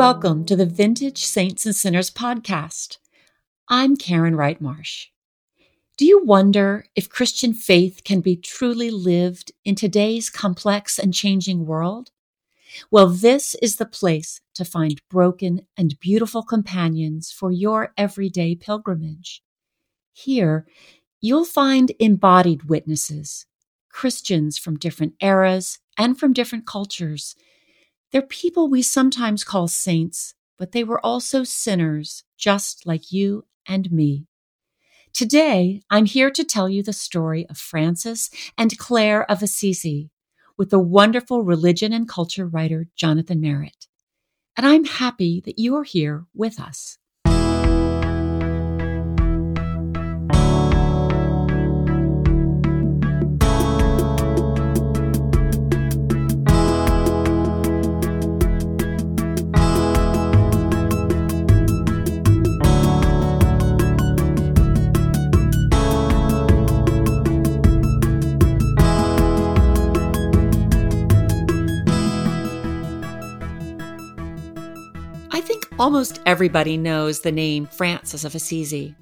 Welcome 0.00 0.46
to 0.46 0.56
the 0.56 0.64
Vintage 0.64 1.26
Saints 1.26 1.66
and 1.66 1.76
Sinners 1.76 2.10
podcast. 2.10 2.96
I'm 3.68 3.98
Karen 3.98 4.34
Wright 4.34 4.58
Marsh. 4.58 5.08
Do 5.98 6.06
you 6.06 6.24
wonder 6.24 6.86
if 6.96 7.10
Christian 7.10 7.52
faith 7.52 8.00
can 8.02 8.22
be 8.22 8.34
truly 8.34 8.90
lived 8.90 9.52
in 9.62 9.74
today's 9.74 10.30
complex 10.30 10.98
and 10.98 11.12
changing 11.12 11.66
world? 11.66 12.12
Well, 12.90 13.08
this 13.08 13.54
is 13.56 13.76
the 13.76 13.84
place 13.84 14.40
to 14.54 14.64
find 14.64 15.02
broken 15.10 15.66
and 15.76 16.00
beautiful 16.00 16.44
companions 16.44 17.30
for 17.30 17.52
your 17.52 17.92
everyday 17.98 18.54
pilgrimage. 18.54 19.42
Here, 20.14 20.66
you'll 21.20 21.44
find 21.44 21.92
embodied 22.00 22.70
witnesses, 22.70 23.44
Christians 23.90 24.56
from 24.56 24.78
different 24.78 25.12
eras 25.20 25.78
and 25.98 26.18
from 26.18 26.32
different 26.32 26.64
cultures 26.64 27.36
they're 28.12 28.22
people 28.22 28.68
we 28.68 28.82
sometimes 28.82 29.44
call 29.44 29.68
saints, 29.68 30.34
but 30.58 30.72
they 30.72 30.84
were 30.84 31.04
also 31.04 31.44
sinners, 31.44 32.24
just 32.36 32.86
like 32.86 33.12
you 33.12 33.44
and 33.66 33.90
me. 33.92 34.26
Today, 35.12 35.82
I'm 35.90 36.06
here 36.06 36.30
to 36.30 36.44
tell 36.44 36.68
you 36.68 36.82
the 36.82 36.92
story 36.92 37.46
of 37.48 37.58
Francis 37.58 38.30
and 38.56 38.78
Clare 38.78 39.28
of 39.30 39.42
Assisi 39.42 40.10
with 40.56 40.70
the 40.70 40.78
wonderful 40.78 41.42
religion 41.42 41.92
and 41.92 42.08
culture 42.08 42.46
writer 42.46 42.86
Jonathan 42.94 43.40
Merritt. 43.40 43.86
And 44.56 44.66
I'm 44.66 44.84
happy 44.84 45.40
that 45.46 45.58
you 45.58 45.76
are 45.76 45.84
here 45.84 46.26
with 46.34 46.60
us. 46.60 46.98
Almost 75.80 76.20
everybody 76.26 76.76
knows 76.76 77.20
the 77.20 77.32
name 77.32 77.64
Francis 77.64 78.22
of 78.22 78.34
Assisi. 78.34 78.94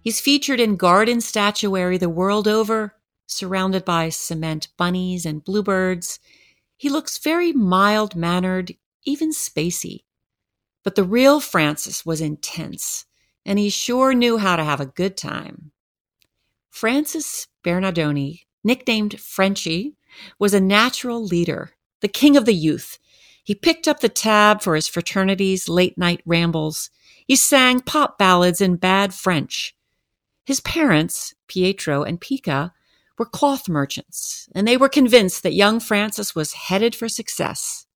He's 0.00 0.18
featured 0.18 0.60
in 0.60 0.76
garden 0.76 1.20
statuary 1.20 1.98
the 1.98 2.08
world 2.08 2.48
over, 2.48 2.94
surrounded 3.26 3.84
by 3.84 4.08
cement 4.08 4.68
bunnies 4.78 5.26
and 5.26 5.44
bluebirds. 5.44 6.18
He 6.78 6.88
looks 6.88 7.18
very 7.18 7.52
mild 7.52 8.16
mannered, 8.16 8.74
even 9.04 9.30
spacey. 9.30 10.04
But 10.82 10.94
the 10.94 11.04
real 11.04 11.38
Francis 11.38 12.06
was 12.06 12.22
intense, 12.22 13.04
and 13.44 13.58
he 13.58 13.68
sure 13.68 14.14
knew 14.14 14.38
how 14.38 14.56
to 14.56 14.64
have 14.64 14.80
a 14.80 14.86
good 14.86 15.18
time. 15.18 15.72
Francis 16.70 17.46
Bernardone, 17.62 18.40
nicknamed 18.64 19.20
Frenchy, 19.20 19.96
was 20.38 20.54
a 20.54 20.60
natural 20.60 21.22
leader, 21.22 21.72
the 22.00 22.08
king 22.08 22.38
of 22.38 22.46
the 22.46 22.54
youth, 22.54 22.98
he 23.46 23.54
picked 23.54 23.86
up 23.86 24.00
the 24.00 24.08
tab 24.08 24.60
for 24.60 24.74
his 24.74 24.88
fraternity's 24.88 25.68
late 25.68 25.96
night 25.96 26.20
rambles. 26.26 26.90
He 27.28 27.36
sang 27.36 27.78
pop 27.78 28.18
ballads 28.18 28.60
in 28.60 28.74
bad 28.74 29.14
French. 29.14 29.72
His 30.44 30.58
parents, 30.58 31.32
Pietro 31.46 32.02
and 32.02 32.20
Pica, 32.20 32.72
were 33.16 33.24
cloth 33.24 33.68
merchants, 33.68 34.48
and 34.52 34.66
they 34.66 34.76
were 34.76 34.88
convinced 34.88 35.44
that 35.44 35.54
young 35.54 35.78
Francis 35.78 36.34
was 36.34 36.54
headed 36.54 36.96
for 36.96 37.08
success. 37.08 37.86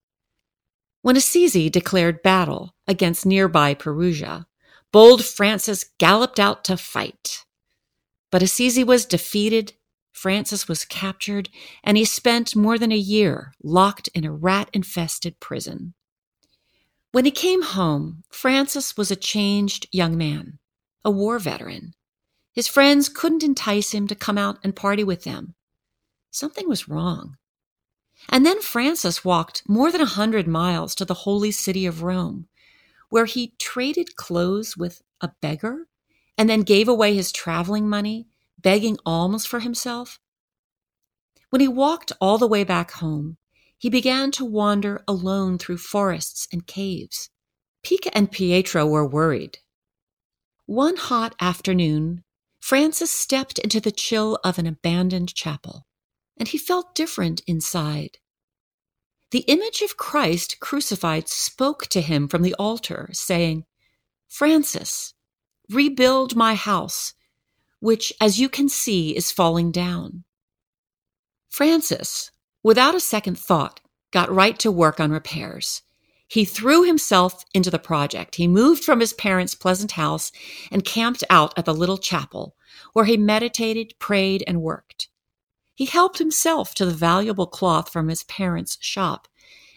When 1.01 1.17
Assisi 1.17 1.69
declared 1.69 2.23
battle 2.23 2.73
against 2.87 3.25
nearby 3.25 3.73
Perugia, 3.73 4.47
bold 4.93 5.25
Francis 5.25 5.83
galloped 5.97 6.39
out 6.39 6.63
to 6.63 6.77
fight. 6.77 7.43
But 8.31 8.41
Assisi 8.41 8.85
was 8.85 9.05
defeated 9.05 9.73
Francis 10.11 10.67
was 10.67 10.85
captured, 10.85 11.49
and 11.83 11.97
he 11.97 12.05
spent 12.05 12.55
more 12.55 12.77
than 12.77 12.91
a 12.91 12.97
year 12.97 13.53
locked 13.63 14.09
in 14.13 14.25
a 14.25 14.31
rat 14.31 14.69
infested 14.73 15.39
prison. 15.39 15.93
When 17.11 17.25
he 17.25 17.31
came 17.31 17.61
home, 17.61 18.23
Francis 18.29 18.95
was 18.95 19.11
a 19.11 19.15
changed 19.15 19.87
young 19.91 20.17
man, 20.17 20.59
a 21.03 21.11
war 21.11 21.39
veteran. 21.39 21.93
His 22.53 22.67
friends 22.67 23.09
couldn't 23.09 23.43
entice 23.43 23.91
him 23.93 24.07
to 24.07 24.15
come 24.15 24.37
out 24.37 24.59
and 24.63 24.75
party 24.75 25.03
with 25.03 25.23
them. 25.23 25.55
Something 26.29 26.69
was 26.69 26.87
wrong. 26.87 27.37
And 28.29 28.45
then 28.45 28.61
Francis 28.61 29.25
walked 29.25 29.63
more 29.67 29.91
than 29.91 30.01
a 30.01 30.05
hundred 30.05 30.47
miles 30.47 30.93
to 30.95 31.05
the 31.05 31.13
holy 31.13 31.51
city 31.51 31.85
of 31.85 32.03
Rome, 32.03 32.47
where 33.09 33.25
he 33.25 33.55
traded 33.57 34.15
clothes 34.15 34.77
with 34.77 35.01
a 35.19 35.31
beggar 35.41 35.87
and 36.37 36.49
then 36.49 36.61
gave 36.61 36.87
away 36.87 37.13
his 37.13 37.31
traveling 37.31 37.89
money 37.89 38.27
begging 38.61 38.97
alms 39.05 39.45
for 39.45 39.59
himself? 39.59 40.19
When 41.49 41.61
he 41.61 41.67
walked 41.67 42.11
all 42.21 42.37
the 42.37 42.47
way 42.47 42.63
back 42.63 42.91
home, 42.91 43.37
he 43.77 43.89
began 43.89 44.31
to 44.31 44.45
wander 44.45 45.03
alone 45.07 45.57
through 45.57 45.77
forests 45.77 46.47
and 46.51 46.67
caves. 46.67 47.29
Pica 47.83 48.15
and 48.15 48.31
Pietro 48.31 48.85
were 48.85 49.07
worried. 49.07 49.57
One 50.65 50.95
hot 50.95 51.35
afternoon, 51.41 52.23
Francis 52.59 53.11
stepped 53.11 53.57
into 53.59 53.79
the 53.79 53.91
chill 53.91 54.39
of 54.43 54.59
an 54.59 54.67
abandoned 54.67 55.33
chapel, 55.33 55.87
and 56.37 56.47
he 56.47 56.57
felt 56.57 56.95
different 56.95 57.41
inside. 57.47 58.19
The 59.31 59.45
image 59.47 59.81
of 59.81 59.97
Christ 59.97 60.59
crucified 60.59 61.27
spoke 61.27 61.87
to 61.87 62.01
him 62.01 62.27
from 62.27 62.43
the 62.43 62.53
altar, 62.55 63.09
saying, 63.13 63.65
Francis, 64.29 65.13
rebuild 65.69 66.35
my 66.35 66.53
house 66.53 67.13
which, 67.81 68.13
as 68.21 68.39
you 68.39 68.47
can 68.47 68.69
see, 68.69 69.15
is 69.15 69.31
falling 69.31 69.71
down. 69.71 70.23
Francis, 71.49 72.31
without 72.63 72.95
a 72.95 72.99
second 73.01 73.37
thought, 73.37 73.81
got 74.11 74.31
right 74.31 74.57
to 74.59 74.71
work 74.71 75.01
on 75.01 75.11
repairs. 75.11 75.81
He 76.27 76.45
threw 76.45 76.83
himself 76.83 77.43
into 77.53 77.69
the 77.69 77.77
project. 77.77 78.35
He 78.35 78.47
moved 78.47 78.85
from 78.85 79.01
his 79.01 79.11
parents' 79.11 79.53
pleasant 79.53 79.91
house 79.91 80.31
and 80.71 80.85
camped 80.85 81.25
out 81.29 81.53
at 81.57 81.65
the 81.65 81.73
little 81.73 81.97
chapel, 81.97 82.55
where 82.93 83.03
he 83.03 83.17
meditated, 83.17 83.95
prayed, 83.99 84.41
and 84.47 84.61
worked. 84.61 85.09
He 85.75 85.85
helped 85.85 86.19
himself 86.19 86.73
to 86.75 86.85
the 86.85 86.93
valuable 86.93 87.47
cloth 87.47 87.91
from 87.91 88.07
his 88.07 88.23
parents' 88.23 88.77
shop 88.79 89.27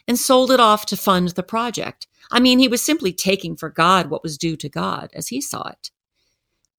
and 0.07 0.17
sold 0.17 0.51
it 0.53 0.61
off 0.61 0.87
to 0.87 0.97
fund 0.97 1.31
the 1.31 1.43
project. 1.43 2.07
I 2.31 2.39
mean, 2.39 2.59
he 2.59 2.69
was 2.69 2.85
simply 2.85 3.13
taking 3.13 3.57
for 3.57 3.71
God 3.71 4.11
what 4.11 4.23
was 4.23 4.39
due 4.39 4.57
to 4.57 4.69
God, 4.69 5.11
as 5.15 5.29
he 5.29 5.41
saw 5.41 5.69
it. 5.69 5.91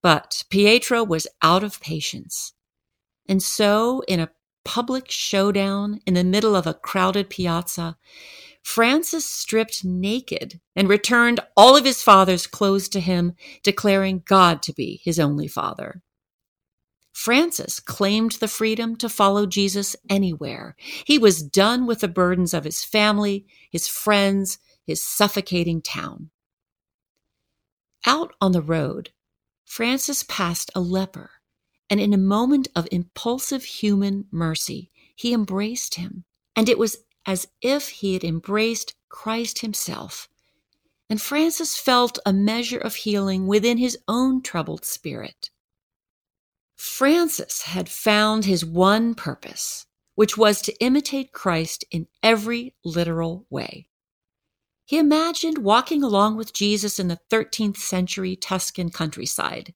But 0.06 0.44
Pietro 0.52 1.04
was 1.04 1.26
out 1.42 1.64
of 1.64 1.82
patience. 1.82 2.54
And 3.28 3.42
so, 3.42 4.04
in 4.08 4.20
a 4.20 4.30
public 4.64 5.10
showdown 5.10 6.00
in 6.06 6.14
the 6.14 6.24
middle 6.24 6.56
of 6.56 6.68
a 6.68 6.76
crowded 6.76 7.28
piazza, 7.28 7.98
Francis 8.62 9.26
stripped 9.26 9.84
naked 9.84 10.62
and 10.76 10.88
returned 10.88 11.40
all 11.58 11.76
of 11.76 11.86
his 11.86 12.04
father's 12.04 12.46
clothes 12.46 12.88
to 12.90 13.00
him, 13.00 13.34
declaring 13.64 14.22
God 14.28 14.62
to 14.62 14.74
be 14.74 15.02
his 15.04 15.20
only 15.20 15.48
father. 15.48 16.04
Francis 17.12 17.80
claimed 17.80 18.34
the 18.34 18.48
freedom 18.48 18.96
to 18.98 19.10
follow 19.10 19.48
Jesus 19.48 19.96
anywhere. 20.08 20.76
He 21.04 21.18
was 21.18 21.42
done 21.42 21.88
with 21.88 22.02
the 22.02 22.08
burdens 22.08 22.54
of 22.54 22.64
his 22.64 22.84
family, 22.84 23.48
his 23.72 23.88
friends, 23.88 24.60
his 24.86 25.02
suffocating 25.02 25.82
town. 25.82 26.30
Out 28.06 28.36
on 28.40 28.52
the 28.52 28.62
road, 28.62 29.10
Francis 29.66 30.24
passed 30.24 30.72
a 30.76 30.80
leper, 30.80 31.32
and 31.90 32.00
in 32.00 32.14
a 32.14 32.18
moment 32.18 32.68
of 32.76 32.88
impulsive 32.92 33.64
human 33.64 34.26
mercy, 34.32 34.92
he 35.16 35.34
embraced 35.34 35.96
him. 35.96 36.24
And 36.56 36.70
it 36.70 36.78
was 36.78 36.98
as 37.26 37.48
if 37.62 37.90
he 37.90 38.14
had 38.14 38.24
embraced 38.24 38.96
Christ 39.10 39.60
himself. 39.60 40.30
And 41.10 41.22
Francis 41.22 41.78
felt 41.78 42.20
a 42.26 42.34
measure 42.34 42.78
of 42.78 42.96
healing 42.96 43.48
within 43.48 43.78
his 43.78 43.98
own 44.08 44.42
troubled 44.42 44.86
spirit. 44.86 45.50
Francis 46.76 47.64
had 47.64 47.90
found 47.90 48.46
his 48.46 48.66
one 48.66 49.16
purpose, 49.16 49.86
which 50.16 50.38
was 50.38 50.62
to 50.62 50.76
imitate 50.80 51.32
Christ 51.32 51.86
in 51.92 52.08
every 52.24 52.74
literal 52.84 53.46
way. 53.50 53.88
He 54.86 55.00
imagined 55.00 55.58
walking 55.58 56.04
along 56.04 56.38
with 56.38 56.54
Jesus 56.54 57.00
in 57.00 57.08
the 57.08 57.20
13th 57.32 57.78
century 57.78 58.36
Tuscan 58.36 58.90
countryside. 58.90 59.74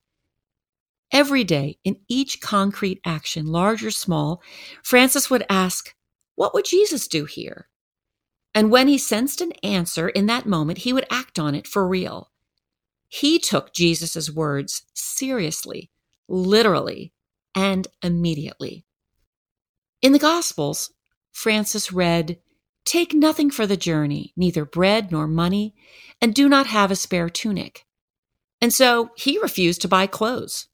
Every 1.12 1.42
day, 1.42 1.78
in 1.82 1.96
each 2.08 2.40
concrete 2.40 3.00
action, 3.04 3.46
large 3.46 3.84
or 3.84 3.90
small, 3.90 4.40
Francis 4.84 5.28
would 5.28 5.44
ask, 5.50 5.92
What 6.36 6.54
would 6.54 6.64
Jesus 6.64 7.08
do 7.08 7.24
here? 7.24 7.68
And 8.54 8.70
when 8.70 8.86
he 8.86 8.98
sensed 8.98 9.40
an 9.40 9.52
answer 9.64 10.08
in 10.08 10.26
that 10.26 10.46
moment, 10.46 10.78
he 10.78 10.92
would 10.92 11.06
act 11.10 11.38
on 11.38 11.56
it 11.56 11.66
for 11.66 11.86
real. 11.86 12.30
He 13.08 13.40
took 13.40 13.74
Jesus' 13.74 14.30
words 14.30 14.82
seriously, 14.94 15.90
literally, 16.28 17.12
and 17.54 17.88
immediately. 18.02 18.84
In 20.00 20.12
the 20.12 20.18
Gospels, 20.20 20.92
Francis 21.32 21.92
read, 21.92 22.38
Take 22.90 23.14
nothing 23.14 23.52
for 23.52 23.68
the 23.68 23.76
journey, 23.76 24.32
neither 24.36 24.64
bread 24.64 25.12
nor 25.12 25.28
money, 25.28 25.76
and 26.20 26.34
do 26.34 26.48
not 26.48 26.66
have 26.66 26.90
a 26.90 26.96
spare 26.96 27.30
tunic. 27.30 27.86
And 28.60 28.74
so 28.74 29.10
he 29.16 29.38
refused 29.38 29.80
to 29.82 29.88
buy 29.88 30.08
clothes. 30.08 30.66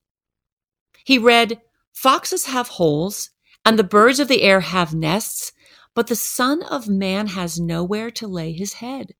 He 1.05 1.19
read, 1.19 1.61
Foxes 1.93 2.47
have 2.47 2.69
holes, 2.69 3.29
and 3.67 3.79
the 3.79 3.85
birds 3.85 4.19
of 4.19 4.29
the 4.29 4.41
air 4.41 4.61
have 4.61 4.95
nests, 4.95 5.53
but 5.95 6.07
the 6.07 6.17
Son 6.17 6.63
of 6.63 6.89
Man 6.89 7.27
has 7.27 7.61
nowhere 7.61 8.11
to 8.13 8.27
lay 8.27 8.55
his 8.55 8.73
head. 8.73 9.13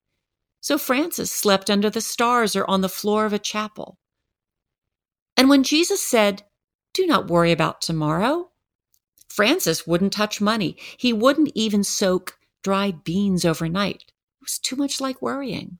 So 0.59 0.79
Francis 0.79 1.31
slept 1.31 1.69
under 1.69 1.91
the 1.91 2.01
stars 2.01 2.55
or 2.55 2.67
on 2.67 2.81
the 2.81 2.89
floor 2.89 3.27
of 3.27 3.33
a 3.33 3.37
chapel. 3.37 3.99
And 5.37 5.49
when 5.49 5.61
Jesus 5.61 6.01
said, 6.01 6.45
Do 6.93 7.05
not 7.05 7.27
worry 7.27 7.51
about 7.51 7.79
tomorrow, 7.79 8.49
Francis 9.29 9.85
wouldn't 9.85 10.13
touch 10.13 10.41
money. 10.41 10.77
He 10.97 11.13
wouldn't 11.13 11.51
even 11.53 11.83
soak 11.83 12.39
dried 12.67 13.01
beans 13.05 13.45
overnight. 13.45 14.03
It 14.07 14.43
was 14.43 14.59
too 14.59 14.75
much 14.75 14.99
like 14.99 15.21
worrying. 15.21 15.79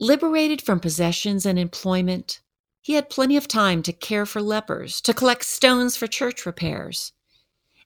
Liberated 0.00 0.60
from 0.60 0.80
possessions 0.80 1.46
and 1.46 1.56
employment, 1.56 2.40
he 2.80 2.94
had 2.94 3.08
plenty 3.08 3.36
of 3.36 3.46
time 3.46 3.80
to 3.84 3.92
care 3.92 4.26
for 4.26 4.42
lepers, 4.42 5.00
to 5.02 5.14
collect 5.14 5.44
stones 5.44 5.96
for 5.96 6.08
church 6.08 6.44
repairs. 6.44 7.12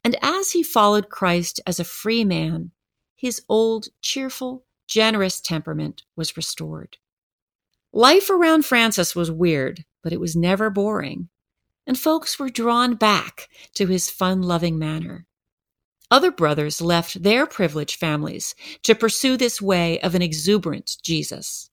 And 0.03 0.17
as 0.23 0.53
he 0.53 0.63
followed 0.63 1.11
Christ 1.11 1.61
as 1.67 1.79
a 1.79 1.85
free 1.85 2.25
man, 2.25 2.71
his 3.15 3.43
old, 3.47 3.89
cheerful, 4.01 4.65
generous 4.89 5.39
temperament 5.39 6.03
was 6.17 6.35
restored. 6.35 6.97
Life 7.93 8.31
around 8.31 8.65
Francis 8.65 9.15
was 9.15 9.31
weird, 9.31 9.85
but 10.03 10.15
it 10.15 10.21
was 10.21 10.35
never 10.35 10.71
boring, 10.71 11.29
and 11.87 11.99
folks 11.99 12.39
were 12.39 12.49
drawn 12.49 12.95
back 12.95 13.51
to 13.75 13.87
his 13.87 14.09
fun 14.09 14.41
loving 14.41 14.79
manner. 14.79 15.27
Other 16.11 16.31
brothers 16.31 16.81
left 16.81 17.23
their 17.23 17.47
privileged 17.47 17.99
families 17.99 18.55
to 18.85 18.95
pursue 18.95 19.37
this 19.37 19.61
way 19.61 20.01
of 20.01 20.15
an 20.15 20.23
exuberant 20.23 20.97
Jesus. 21.03 21.71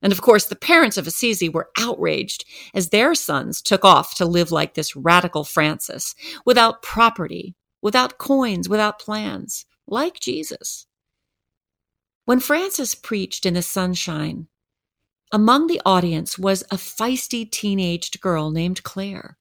And 0.00 0.12
of 0.12 0.20
course, 0.20 0.46
the 0.46 0.54
parents 0.54 0.96
of 0.96 1.06
Assisi 1.06 1.48
were 1.48 1.70
outraged 1.78 2.44
as 2.74 2.90
their 2.90 3.14
sons 3.14 3.60
took 3.62 3.84
off 3.84 4.14
to 4.16 4.26
live 4.26 4.52
like 4.52 4.74
this 4.74 4.94
radical 4.94 5.44
Francis, 5.44 6.14
without 6.44 6.82
property, 6.82 7.56
without 7.82 8.18
coins, 8.18 8.68
without 8.68 8.98
plans, 8.98 9.64
like 9.86 10.20
Jesus. 10.20 10.86
When 12.26 12.38
Francis 12.38 12.94
preached 12.94 13.44
in 13.44 13.54
the 13.54 13.62
sunshine, 13.62 14.46
among 15.32 15.66
the 15.66 15.80
audience 15.84 16.38
was 16.38 16.62
a 16.70 16.76
feisty 16.76 17.50
teenaged 17.50 18.20
girl 18.20 18.50
named 18.50 18.82
Clare. 18.82 19.36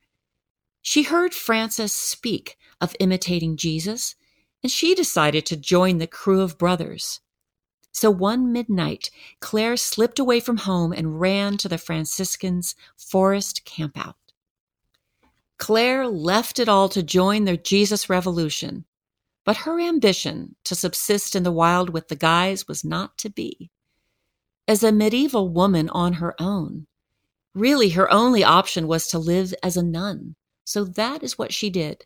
She 0.81 1.03
heard 1.03 1.33
Francis 1.33 1.94
speak 1.94 2.57
of 2.81 2.95
imitating 3.00 3.57
Jesus, 3.57 4.15
and 4.63 4.71
she 4.71 4.95
decided 4.95 5.45
to 5.45 5.57
join 5.57 5.98
the 5.98 6.07
crew 6.07 6.42
of 6.42 6.57
brothers. 6.57 7.19
So 7.92 8.10
one 8.10 8.51
midnight, 8.51 9.12
Clare 9.39 9.77
slipped 9.77 10.18
away 10.18 10.39
from 10.39 10.57
home 10.57 10.94
and 10.94 11.19
ran 11.19 11.57
to 11.57 11.69
the 11.69 11.77
Franciscans' 11.77 12.74
forest 12.98 13.65
campout. 13.65 14.15
Clare 15.60 16.07
left 16.07 16.60
it 16.60 16.68
all 16.68 16.89
to 16.89 17.04
join 17.04 17.44
the 17.44 17.56
Jesus 17.56 18.10
Revolution, 18.10 18.86
but 19.45 19.57
her 19.57 19.80
ambition 19.80 20.56
to 20.63 20.75
subsist 20.75 21.36
in 21.36 21.44
the 21.44 21.51
wild 21.51 21.92
with 21.92 22.07
the 22.07 22.16
guys 22.16 22.68
was 22.68 22.83
not 22.83 23.18
to 23.19 23.30
be. 23.30 23.69
As 24.68 24.81
a 24.81 24.92
medieval 24.92 25.50
woman 25.50 25.89
on 25.89 26.13
her 26.13 26.33
own, 26.42 26.88
really 27.54 27.89
her 27.89 28.12
only 28.12 28.44
option 28.44 28.88
was 28.88 29.07
to 29.09 29.19
live 29.19 29.54
as 29.62 29.77
a 29.77 29.83
nun, 29.83 30.36
so 30.66 30.83
that 30.83 31.21
is 31.21 31.38
what 31.38 31.54
she 31.54 31.69
did. 31.69 32.06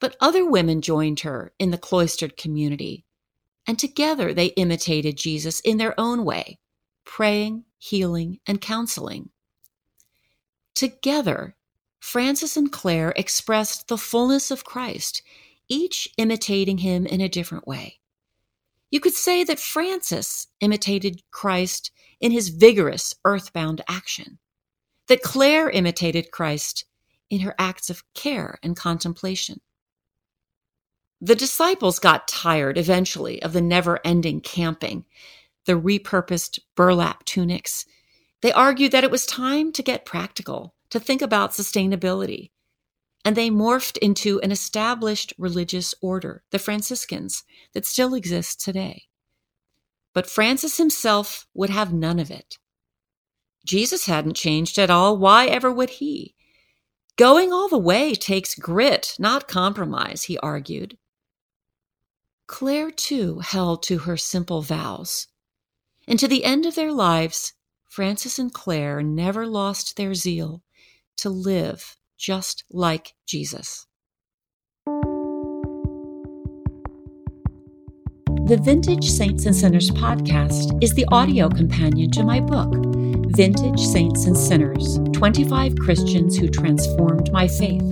But 0.00 0.16
other 0.20 0.48
women 0.48 0.80
joined 0.80 1.20
her 1.20 1.52
in 1.58 1.70
the 1.70 1.78
cloistered 1.78 2.36
community, 2.36 3.04
and 3.66 3.78
together 3.78 4.32
they 4.32 4.46
imitated 4.46 5.16
Jesus 5.16 5.60
in 5.60 5.76
their 5.76 5.98
own 6.00 6.24
way, 6.24 6.58
praying, 7.04 7.64
healing, 7.78 8.40
and 8.46 8.60
counseling. 8.60 9.30
Together, 10.74 11.54
Francis 12.00 12.56
and 12.56 12.72
Clare 12.72 13.12
expressed 13.14 13.88
the 13.88 13.98
fullness 13.98 14.50
of 14.50 14.64
Christ, 14.64 15.22
each 15.68 16.08
imitating 16.16 16.78
him 16.78 17.04
in 17.06 17.20
a 17.20 17.28
different 17.28 17.68
way. 17.68 18.00
You 18.90 19.00
could 19.00 19.14
say 19.14 19.44
that 19.44 19.60
Francis 19.60 20.48
imitated 20.60 21.22
Christ 21.30 21.90
in 22.20 22.32
his 22.32 22.48
vigorous 22.48 23.14
earthbound 23.24 23.82
action, 23.86 24.38
that 25.08 25.22
Clare 25.22 25.68
imitated 25.70 26.30
Christ 26.30 26.86
in 27.28 27.40
her 27.40 27.54
acts 27.58 27.90
of 27.90 28.02
care 28.14 28.58
and 28.62 28.74
contemplation. 28.74 29.60
The 31.22 31.34
disciples 31.34 31.98
got 31.98 32.28
tired 32.28 32.78
eventually 32.78 33.42
of 33.42 33.52
the 33.52 33.60
never 33.60 34.00
ending 34.04 34.40
camping, 34.40 35.04
the 35.66 35.74
repurposed 35.74 36.60
burlap 36.74 37.24
tunics. 37.24 37.84
They 38.40 38.52
argued 38.52 38.92
that 38.92 39.04
it 39.04 39.10
was 39.10 39.26
time 39.26 39.70
to 39.72 39.82
get 39.82 40.06
practical, 40.06 40.74
to 40.88 40.98
think 40.98 41.20
about 41.20 41.50
sustainability. 41.50 42.50
And 43.22 43.36
they 43.36 43.50
morphed 43.50 43.98
into 43.98 44.40
an 44.40 44.50
established 44.50 45.34
religious 45.36 45.94
order, 46.00 46.42
the 46.52 46.58
Franciscans, 46.58 47.44
that 47.74 47.84
still 47.84 48.14
exists 48.14 48.64
today. 48.64 49.02
But 50.14 50.30
Francis 50.30 50.78
himself 50.78 51.46
would 51.52 51.68
have 51.68 51.92
none 51.92 52.18
of 52.18 52.30
it. 52.30 52.56
Jesus 53.66 54.06
hadn't 54.06 54.36
changed 54.36 54.78
at 54.78 54.88
all. 54.88 55.18
Why 55.18 55.46
ever 55.46 55.70
would 55.70 55.90
he? 55.90 56.34
Going 57.16 57.52
all 57.52 57.68
the 57.68 57.76
way 57.76 58.14
takes 58.14 58.54
grit, 58.54 59.14
not 59.18 59.48
compromise, 59.48 60.24
he 60.24 60.38
argued. 60.38 60.96
Clare 62.50 62.90
too 62.90 63.38
held 63.38 63.80
to 63.84 63.98
her 63.98 64.16
simple 64.16 64.60
vows. 64.60 65.28
And 66.08 66.18
to 66.18 66.26
the 66.26 66.44
end 66.44 66.66
of 66.66 66.74
their 66.74 66.90
lives, 66.90 67.52
Francis 67.88 68.40
and 68.40 68.52
Clare 68.52 69.04
never 69.04 69.46
lost 69.46 69.96
their 69.96 70.14
zeal 70.14 70.60
to 71.18 71.30
live 71.30 71.96
just 72.18 72.64
like 72.68 73.14
Jesus. 73.24 73.86
The 78.46 78.60
Vintage 78.60 79.08
Saints 79.08 79.46
and 79.46 79.54
Sinners 79.54 79.92
podcast 79.92 80.82
is 80.82 80.94
the 80.94 81.06
audio 81.12 81.48
companion 81.48 82.10
to 82.10 82.24
my 82.24 82.40
book, 82.40 82.74
Vintage 83.36 83.80
Saints 83.80 84.26
and 84.26 84.36
Sinners 84.36 84.98
25 85.12 85.76
Christians 85.78 86.36
Who 86.36 86.48
Transformed 86.48 87.30
My 87.30 87.46
Faith. 87.46 87.86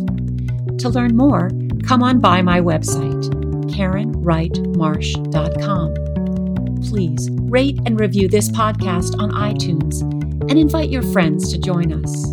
To 0.78 0.88
learn 0.88 1.16
more, 1.16 1.48
come 1.86 2.02
on 2.02 2.18
by 2.18 2.42
my 2.42 2.60
website 2.60 3.47
KarenWrightMarsh.com. 3.68 5.94
Please 6.82 7.30
rate 7.30 7.78
and 7.86 8.00
review 8.00 8.28
this 8.28 8.48
podcast 8.48 9.20
on 9.20 9.30
iTunes 9.32 10.02
and 10.02 10.58
invite 10.58 10.90
your 10.90 11.02
friends 11.02 11.52
to 11.52 11.58
join 11.58 11.92
us. 11.92 12.26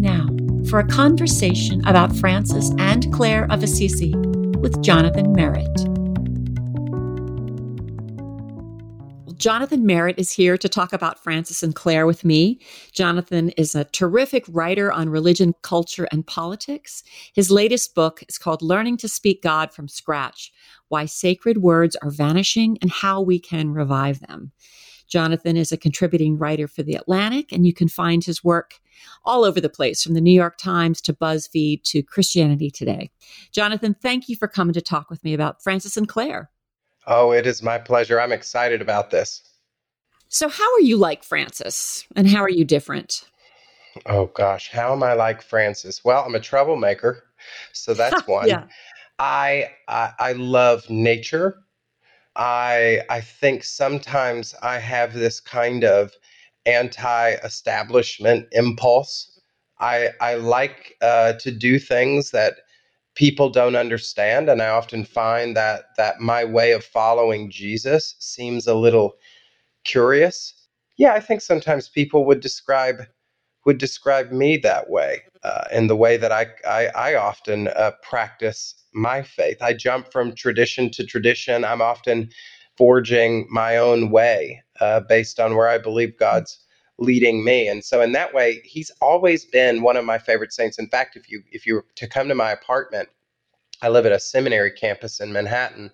Now, 0.00 0.28
for 0.68 0.78
a 0.78 0.86
conversation 0.86 1.86
about 1.86 2.14
Francis 2.16 2.70
and 2.78 3.12
Clare 3.12 3.46
of 3.50 3.62
Assisi 3.62 4.14
with 4.14 4.82
Jonathan 4.82 5.32
Merritt. 5.32 5.89
Jonathan 9.40 9.86
Merritt 9.86 10.18
is 10.18 10.30
here 10.30 10.58
to 10.58 10.68
talk 10.68 10.92
about 10.92 11.18
Francis 11.18 11.62
and 11.62 11.74
Clare 11.74 12.04
with 12.04 12.26
me. 12.26 12.60
Jonathan 12.92 13.48
is 13.56 13.74
a 13.74 13.84
terrific 13.84 14.44
writer 14.50 14.92
on 14.92 15.08
religion, 15.08 15.54
culture, 15.62 16.06
and 16.12 16.26
politics. 16.26 17.02
His 17.32 17.50
latest 17.50 17.94
book 17.94 18.22
is 18.28 18.36
called 18.36 18.60
Learning 18.60 18.98
to 18.98 19.08
Speak 19.08 19.42
God 19.42 19.72
from 19.72 19.88
Scratch 19.88 20.52
Why 20.88 21.06
Sacred 21.06 21.62
Words 21.62 21.96
Are 22.02 22.10
Vanishing 22.10 22.76
and 22.82 22.90
How 22.90 23.22
We 23.22 23.38
Can 23.38 23.70
Revive 23.70 24.20
Them. 24.20 24.52
Jonathan 25.08 25.56
is 25.56 25.72
a 25.72 25.78
contributing 25.78 26.36
writer 26.36 26.68
for 26.68 26.82
The 26.82 26.96
Atlantic, 26.96 27.50
and 27.50 27.66
you 27.66 27.72
can 27.72 27.88
find 27.88 28.22
his 28.22 28.44
work 28.44 28.74
all 29.24 29.44
over 29.46 29.58
the 29.58 29.70
place, 29.70 30.02
from 30.02 30.12
the 30.12 30.20
New 30.20 30.38
York 30.38 30.58
Times 30.58 31.00
to 31.00 31.14
BuzzFeed 31.14 31.82
to 31.84 32.02
Christianity 32.02 32.70
Today. 32.70 33.10
Jonathan, 33.52 33.96
thank 34.02 34.28
you 34.28 34.36
for 34.36 34.48
coming 34.48 34.74
to 34.74 34.82
talk 34.82 35.08
with 35.08 35.24
me 35.24 35.32
about 35.32 35.62
Francis 35.62 35.96
and 35.96 36.06
Clare. 36.06 36.50
Oh, 37.06 37.32
it 37.32 37.46
is 37.46 37.62
my 37.62 37.78
pleasure. 37.78 38.20
I'm 38.20 38.32
excited 38.32 38.80
about 38.82 39.10
this. 39.10 39.42
So, 40.28 40.48
how 40.48 40.74
are 40.74 40.80
you 40.80 40.96
like 40.96 41.24
Francis, 41.24 42.06
and 42.14 42.28
how 42.28 42.40
are 42.40 42.48
you 42.50 42.64
different? 42.64 43.24
Oh 44.06 44.26
gosh, 44.26 44.70
how 44.70 44.92
am 44.92 45.02
I 45.02 45.14
like 45.14 45.42
Francis? 45.42 46.04
Well, 46.04 46.24
I'm 46.24 46.34
a 46.34 46.40
troublemaker, 46.40 47.24
so 47.72 47.94
that's 47.94 48.26
one. 48.28 48.48
yeah. 48.48 48.66
I, 49.18 49.70
I 49.88 50.12
I 50.18 50.32
love 50.32 50.88
nature. 50.88 51.58
I 52.36 53.02
I 53.10 53.20
think 53.20 53.64
sometimes 53.64 54.54
I 54.62 54.78
have 54.78 55.12
this 55.12 55.40
kind 55.40 55.84
of 55.84 56.12
anti-establishment 56.66 58.46
impulse. 58.52 59.40
I 59.80 60.10
I 60.20 60.34
like 60.36 60.96
uh, 61.02 61.34
to 61.34 61.50
do 61.50 61.78
things 61.78 62.30
that 62.30 62.54
people 63.20 63.50
don't 63.50 63.76
understand 63.76 64.50
and 64.50 64.62
i 64.62 64.70
often 64.70 65.04
find 65.04 65.56
that 65.56 65.84
that 65.98 66.20
my 66.20 66.44
way 66.44 66.72
of 66.72 66.84
following 66.84 67.50
jesus 67.52 68.16
seems 68.20 68.66
a 68.68 68.74
little 68.74 69.14
curious 69.84 70.54
yeah 70.98 71.14
i 71.14 71.20
think 71.20 71.40
sometimes 71.42 71.88
people 71.90 72.26
would 72.26 72.40
describe 72.40 73.02
would 73.66 73.78
describe 73.78 74.30
me 74.32 74.56
that 74.58 74.90
way 74.90 75.22
uh, 75.44 75.64
in 75.72 75.86
the 75.86 75.96
way 75.96 76.16
that 76.16 76.32
I, 76.32 76.46
I, 76.68 76.86
I 76.88 77.14
often 77.14 77.68
uh, 77.68 77.92
practice 78.02 78.74
my 78.94 79.22
faith. 79.22 79.58
I 79.62 79.74
jump 79.74 80.12
from 80.12 80.34
tradition 80.34 80.90
to 80.92 81.04
tradition. 81.06 81.64
I'm 81.64 81.82
often 81.82 82.30
forging 82.78 83.46
my 83.50 83.76
own 83.76 84.10
way 84.10 84.62
uh, 84.80 85.00
based 85.00 85.40
on 85.40 85.56
where 85.56 85.68
I 85.68 85.78
believe 85.78 86.18
God's 86.18 86.58
leading 87.00 87.42
me. 87.42 87.66
And 87.66 87.82
so 87.82 88.02
in 88.02 88.12
that 88.12 88.32
way, 88.32 88.60
he's 88.62 88.90
always 89.00 89.44
been 89.44 89.82
one 89.82 89.96
of 89.96 90.04
my 90.04 90.18
favorite 90.18 90.52
saints. 90.52 90.78
In 90.78 90.88
fact, 90.88 91.16
if 91.16 91.30
you 91.30 91.42
if 91.50 91.66
you 91.66 91.74
were 91.74 91.86
to 91.96 92.06
come 92.06 92.28
to 92.28 92.34
my 92.34 92.52
apartment, 92.52 93.08
I 93.82 93.88
live 93.88 94.06
at 94.06 94.12
a 94.12 94.20
seminary 94.20 94.70
campus 94.70 95.20
in 95.20 95.32
Manhattan, 95.32 95.90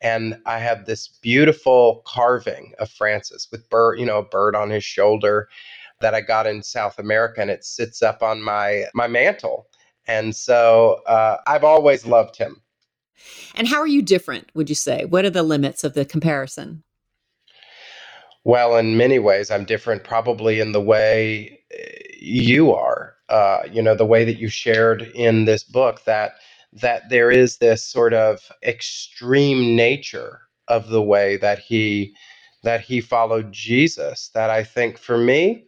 and 0.00 0.40
I 0.46 0.58
have 0.60 0.86
this 0.86 1.08
beautiful 1.08 2.02
carving 2.06 2.72
of 2.78 2.88
Francis 2.90 3.48
with 3.50 3.68
bird, 3.68 3.98
you 3.98 4.06
know, 4.06 4.18
a 4.18 4.24
bird 4.24 4.54
on 4.54 4.70
his 4.70 4.84
shoulder 4.84 5.48
that 6.00 6.14
I 6.14 6.20
got 6.20 6.46
in 6.46 6.62
South 6.62 6.98
America, 6.98 7.40
and 7.40 7.50
it 7.50 7.64
sits 7.64 8.02
up 8.02 8.22
on 8.22 8.40
my 8.40 8.84
my 8.94 9.08
mantle. 9.08 9.66
And 10.06 10.36
so 10.36 11.02
uh, 11.06 11.38
I've 11.46 11.64
always 11.64 12.06
loved 12.06 12.36
him. 12.36 12.60
And 13.54 13.68
how 13.68 13.78
are 13.78 13.86
you 13.86 14.02
different? 14.02 14.50
Would 14.54 14.68
you 14.68 14.74
say? 14.74 15.04
What 15.04 15.24
are 15.24 15.30
the 15.30 15.42
limits 15.42 15.82
of 15.82 15.94
the 15.94 16.04
comparison? 16.04 16.84
Well, 18.44 18.76
in 18.76 18.96
many 18.96 19.18
ways, 19.18 19.50
I'm 19.50 19.64
different, 19.64 20.04
probably 20.04 20.60
in 20.60 20.72
the 20.72 20.80
way 20.80 21.60
eh, 21.72 21.98
you 22.20 22.72
are. 22.74 23.14
Uh, 23.28 23.60
you 23.72 23.82
know, 23.82 23.94
the 23.94 24.06
way 24.06 24.24
that 24.24 24.38
you 24.38 24.48
shared 24.48 25.02
in 25.14 25.44
this 25.44 25.64
book 25.64 26.04
that 26.04 26.34
that 26.74 27.08
there 27.10 27.30
is 27.30 27.58
this 27.58 27.84
sort 27.86 28.14
of 28.14 28.40
extreme 28.64 29.76
nature 29.76 30.42
of 30.68 30.88
the 30.88 31.02
way 31.02 31.36
that 31.38 31.58
he 31.60 32.14
that 32.64 32.80
he 32.82 33.00
followed 33.00 33.52
Jesus 33.52 34.30
that 34.34 34.50
I 34.50 34.64
think 34.64 34.98
for 34.98 35.18
me 35.18 35.66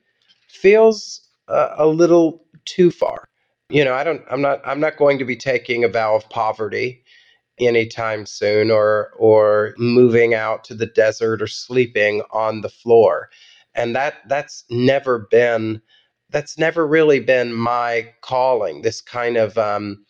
feels 0.48 1.20
uh, 1.48 1.74
a 1.78 1.86
little 1.86 2.44
too 2.66 2.90
far. 2.90 3.28
You 3.70 3.84
know, 3.84 3.94
I 3.94 4.04
don't 4.04 4.22
I'm 4.30 4.42
not 4.42 4.60
I'm 4.66 4.80
not 4.80 4.96
going 4.98 5.18
to 5.18 5.24
be 5.24 5.36
taking 5.36 5.84
a 5.84 5.88
vow 5.88 6.16
of 6.16 6.28
poverty 6.30 7.04
anytime 7.58 8.26
soon 8.26 8.70
or 8.70 9.10
or 9.16 9.74
moving 9.78 10.34
out 10.34 10.64
to 10.64 10.74
the 10.74 10.86
desert 10.86 11.40
or 11.42 11.46
sleeping 11.46 12.22
on 12.30 12.60
the 12.60 12.68
floor. 12.68 13.30
And 13.74 13.94
that 13.94 14.16
that's 14.28 14.64
never 14.70 15.26
been 15.30 15.80
that's 16.30 16.58
never 16.58 16.86
really 16.86 17.20
been 17.20 17.52
my 17.52 18.08
calling. 18.20 18.82
This 18.82 19.00
kind 19.00 19.36
of 19.36 19.56
um, 19.56 20.04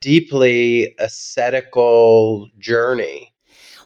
deeply 0.00 0.94
ascetical 0.98 2.48
journey. 2.58 3.32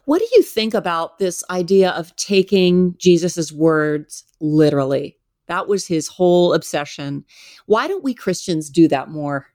What 0.05 0.19
do 0.19 0.27
you 0.33 0.41
think 0.41 0.73
about 0.73 1.19
this 1.19 1.43
idea 1.49 1.91
of 1.91 2.15
taking 2.15 2.95
Jesus's 2.97 3.51
words 3.51 4.23
literally? 4.39 5.17
That 5.47 5.67
was 5.67 5.87
his 5.87 6.07
whole 6.07 6.53
obsession. 6.53 7.25
Why 7.65 7.87
don't 7.87 8.03
we 8.03 8.13
Christians 8.13 8.69
do 8.69 8.87
that 8.87 9.09
more? 9.09 9.47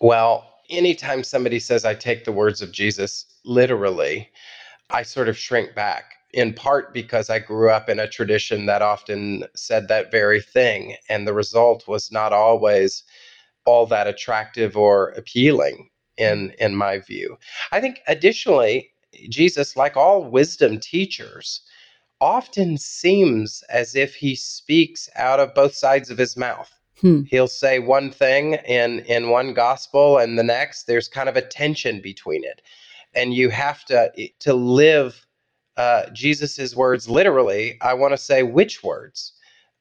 Well, 0.00 0.55
anytime 0.70 1.24
somebody 1.24 1.58
says 1.58 1.84
I 1.84 1.94
take 1.94 2.24
the 2.24 2.32
words 2.32 2.62
of 2.62 2.72
Jesus 2.72 3.26
literally, 3.44 4.30
I 4.90 5.02
sort 5.02 5.28
of 5.28 5.38
shrink 5.38 5.74
back 5.74 6.14
in 6.32 6.52
part 6.52 6.92
because 6.92 7.30
I 7.30 7.38
grew 7.38 7.70
up 7.70 7.88
in 7.88 7.98
a 7.98 8.08
tradition 8.08 8.66
that 8.66 8.82
often 8.82 9.44
said 9.54 9.88
that 9.88 10.10
very 10.10 10.40
thing. 10.40 10.96
And 11.08 11.26
the 11.26 11.34
result 11.34 11.88
was 11.88 12.12
not 12.12 12.32
always 12.32 13.04
all 13.64 13.86
that 13.86 14.06
attractive 14.06 14.76
or 14.76 15.10
appealing 15.10 15.88
in 16.16 16.52
in 16.58 16.74
my 16.74 16.98
view. 16.98 17.36
I 17.72 17.80
think 17.80 18.00
additionally, 18.06 18.90
Jesus, 19.28 19.76
like 19.76 19.96
all 19.96 20.24
wisdom 20.24 20.78
teachers, 20.78 21.62
often 22.20 22.78
seems 22.78 23.62
as 23.68 23.94
if 23.94 24.14
he 24.14 24.34
speaks 24.34 25.08
out 25.16 25.40
of 25.40 25.54
both 25.54 25.74
sides 25.74 26.10
of 26.10 26.18
his 26.18 26.36
mouth. 26.36 26.70
Hmm. 27.00 27.22
He'll 27.22 27.48
say 27.48 27.78
one 27.78 28.10
thing 28.10 28.54
in 28.66 29.00
in 29.00 29.30
one 29.30 29.52
gospel 29.52 30.18
and 30.18 30.38
the 30.38 30.42
next 30.42 30.84
there's 30.84 31.08
kind 31.08 31.28
of 31.28 31.36
a 31.36 31.42
tension 31.42 32.00
between 32.00 32.44
it. 32.44 32.62
And 33.14 33.34
you 33.34 33.50
have 33.50 33.84
to 33.86 34.10
to 34.40 34.54
live 34.54 35.26
uh, 35.76 36.08
Jesus's 36.10 36.74
words 36.74 37.08
literally. 37.08 37.78
I 37.82 37.94
want 37.94 38.12
to 38.12 38.18
say 38.18 38.42
which 38.42 38.82
words 38.82 39.32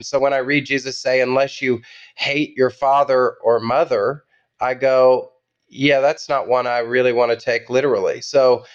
so 0.02 0.20
when 0.20 0.34
I 0.34 0.38
read 0.38 0.66
Jesus 0.66 0.98
say, 0.98 1.22
unless 1.22 1.62
you 1.62 1.82
hate 2.16 2.56
your 2.58 2.70
father 2.70 3.36
or 3.44 3.60
mother, 3.60 4.24
I 4.60 4.74
go, 4.74 5.32
yeah, 5.68 6.00
that's 6.00 6.30
not 6.30 6.48
one 6.48 6.68
I 6.68 6.80
really 6.80 7.14
want 7.14 7.32
to 7.32 7.38
take 7.38 7.70
literally. 7.70 8.22
So 8.22 8.66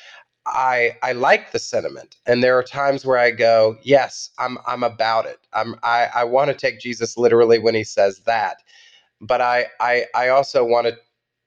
I 0.51 0.97
I 1.03 1.13
like 1.13 1.53
the 1.53 1.59
sentiment, 1.59 2.17
and 2.27 2.43
there 2.43 2.59
are 2.59 2.63
times 2.63 3.05
where 3.05 3.19
I 3.19 3.31
go, 3.31 3.79
yes, 3.83 4.31
I'm 4.39 4.59
I'm 4.67 4.83
about 4.83 5.27
it. 5.27 5.39
I'm 5.53 5.77
I 5.83 6.09
I 6.15 6.25
want 6.25 6.49
to 6.51 6.57
take 6.57 6.81
Jesus 6.81 7.17
literally 7.17 7.59
when 7.59 7.75
he 7.75 7.85
says 7.85 8.21
that, 8.21 8.59
but 9.21 9.41
I 9.41 9.67
I 9.81 10.07
I 10.15 10.29
also 10.29 10.65
want 10.65 10.87
to 10.89 10.97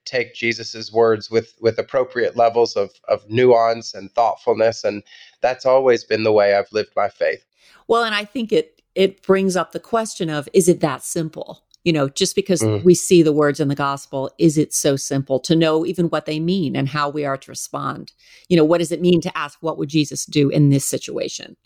take 0.04 0.34
Jesus's 0.34 0.92
words 0.92 1.30
with 1.30 1.54
with 1.60 1.78
appropriate 1.78 2.36
levels 2.36 2.76
of 2.76 2.92
of 3.08 3.28
nuance 3.28 3.94
and 3.94 4.12
thoughtfulness, 4.12 4.84
and 4.84 5.02
that's 5.40 5.66
always 5.66 6.04
been 6.04 6.24
the 6.24 6.32
way 6.32 6.54
I've 6.54 6.72
lived 6.72 6.92
my 6.96 7.08
faith. 7.08 7.44
Well, 7.88 8.04
and 8.04 8.14
I 8.14 8.24
think 8.24 8.52
it 8.52 8.82
it 8.94 9.22
brings 9.22 9.56
up 9.56 9.72
the 9.72 9.80
question 9.80 10.30
of 10.30 10.48
is 10.52 10.68
it 10.68 10.80
that 10.80 11.02
simple? 11.02 11.64
You 11.84 11.92
know, 11.92 12.08
just 12.08 12.34
because 12.34 12.62
mm. 12.62 12.82
we 12.82 12.94
see 12.94 13.22
the 13.22 13.32
words 13.32 13.60
in 13.60 13.68
the 13.68 13.74
gospel, 13.74 14.30
is 14.38 14.56
it 14.56 14.72
so 14.72 14.96
simple 14.96 15.38
to 15.40 15.54
know 15.54 15.84
even 15.84 16.06
what 16.06 16.26
they 16.26 16.40
mean 16.40 16.74
and 16.74 16.88
how 16.88 17.08
we 17.08 17.24
are 17.24 17.36
to 17.36 17.50
respond? 17.50 18.12
You 18.48 18.56
know, 18.56 18.64
what 18.64 18.78
does 18.78 18.90
it 18.90 19.02
mean 19.02 19.20
to 19.20 19.38
ask, 19.38 19.58
what 19.60 19.78
would 19.78 19.90
Jesus 19.90 20.24
do 20.24 20.48
in 20.48 20.70
this 20.70 20.86
situation? 20.86 21.56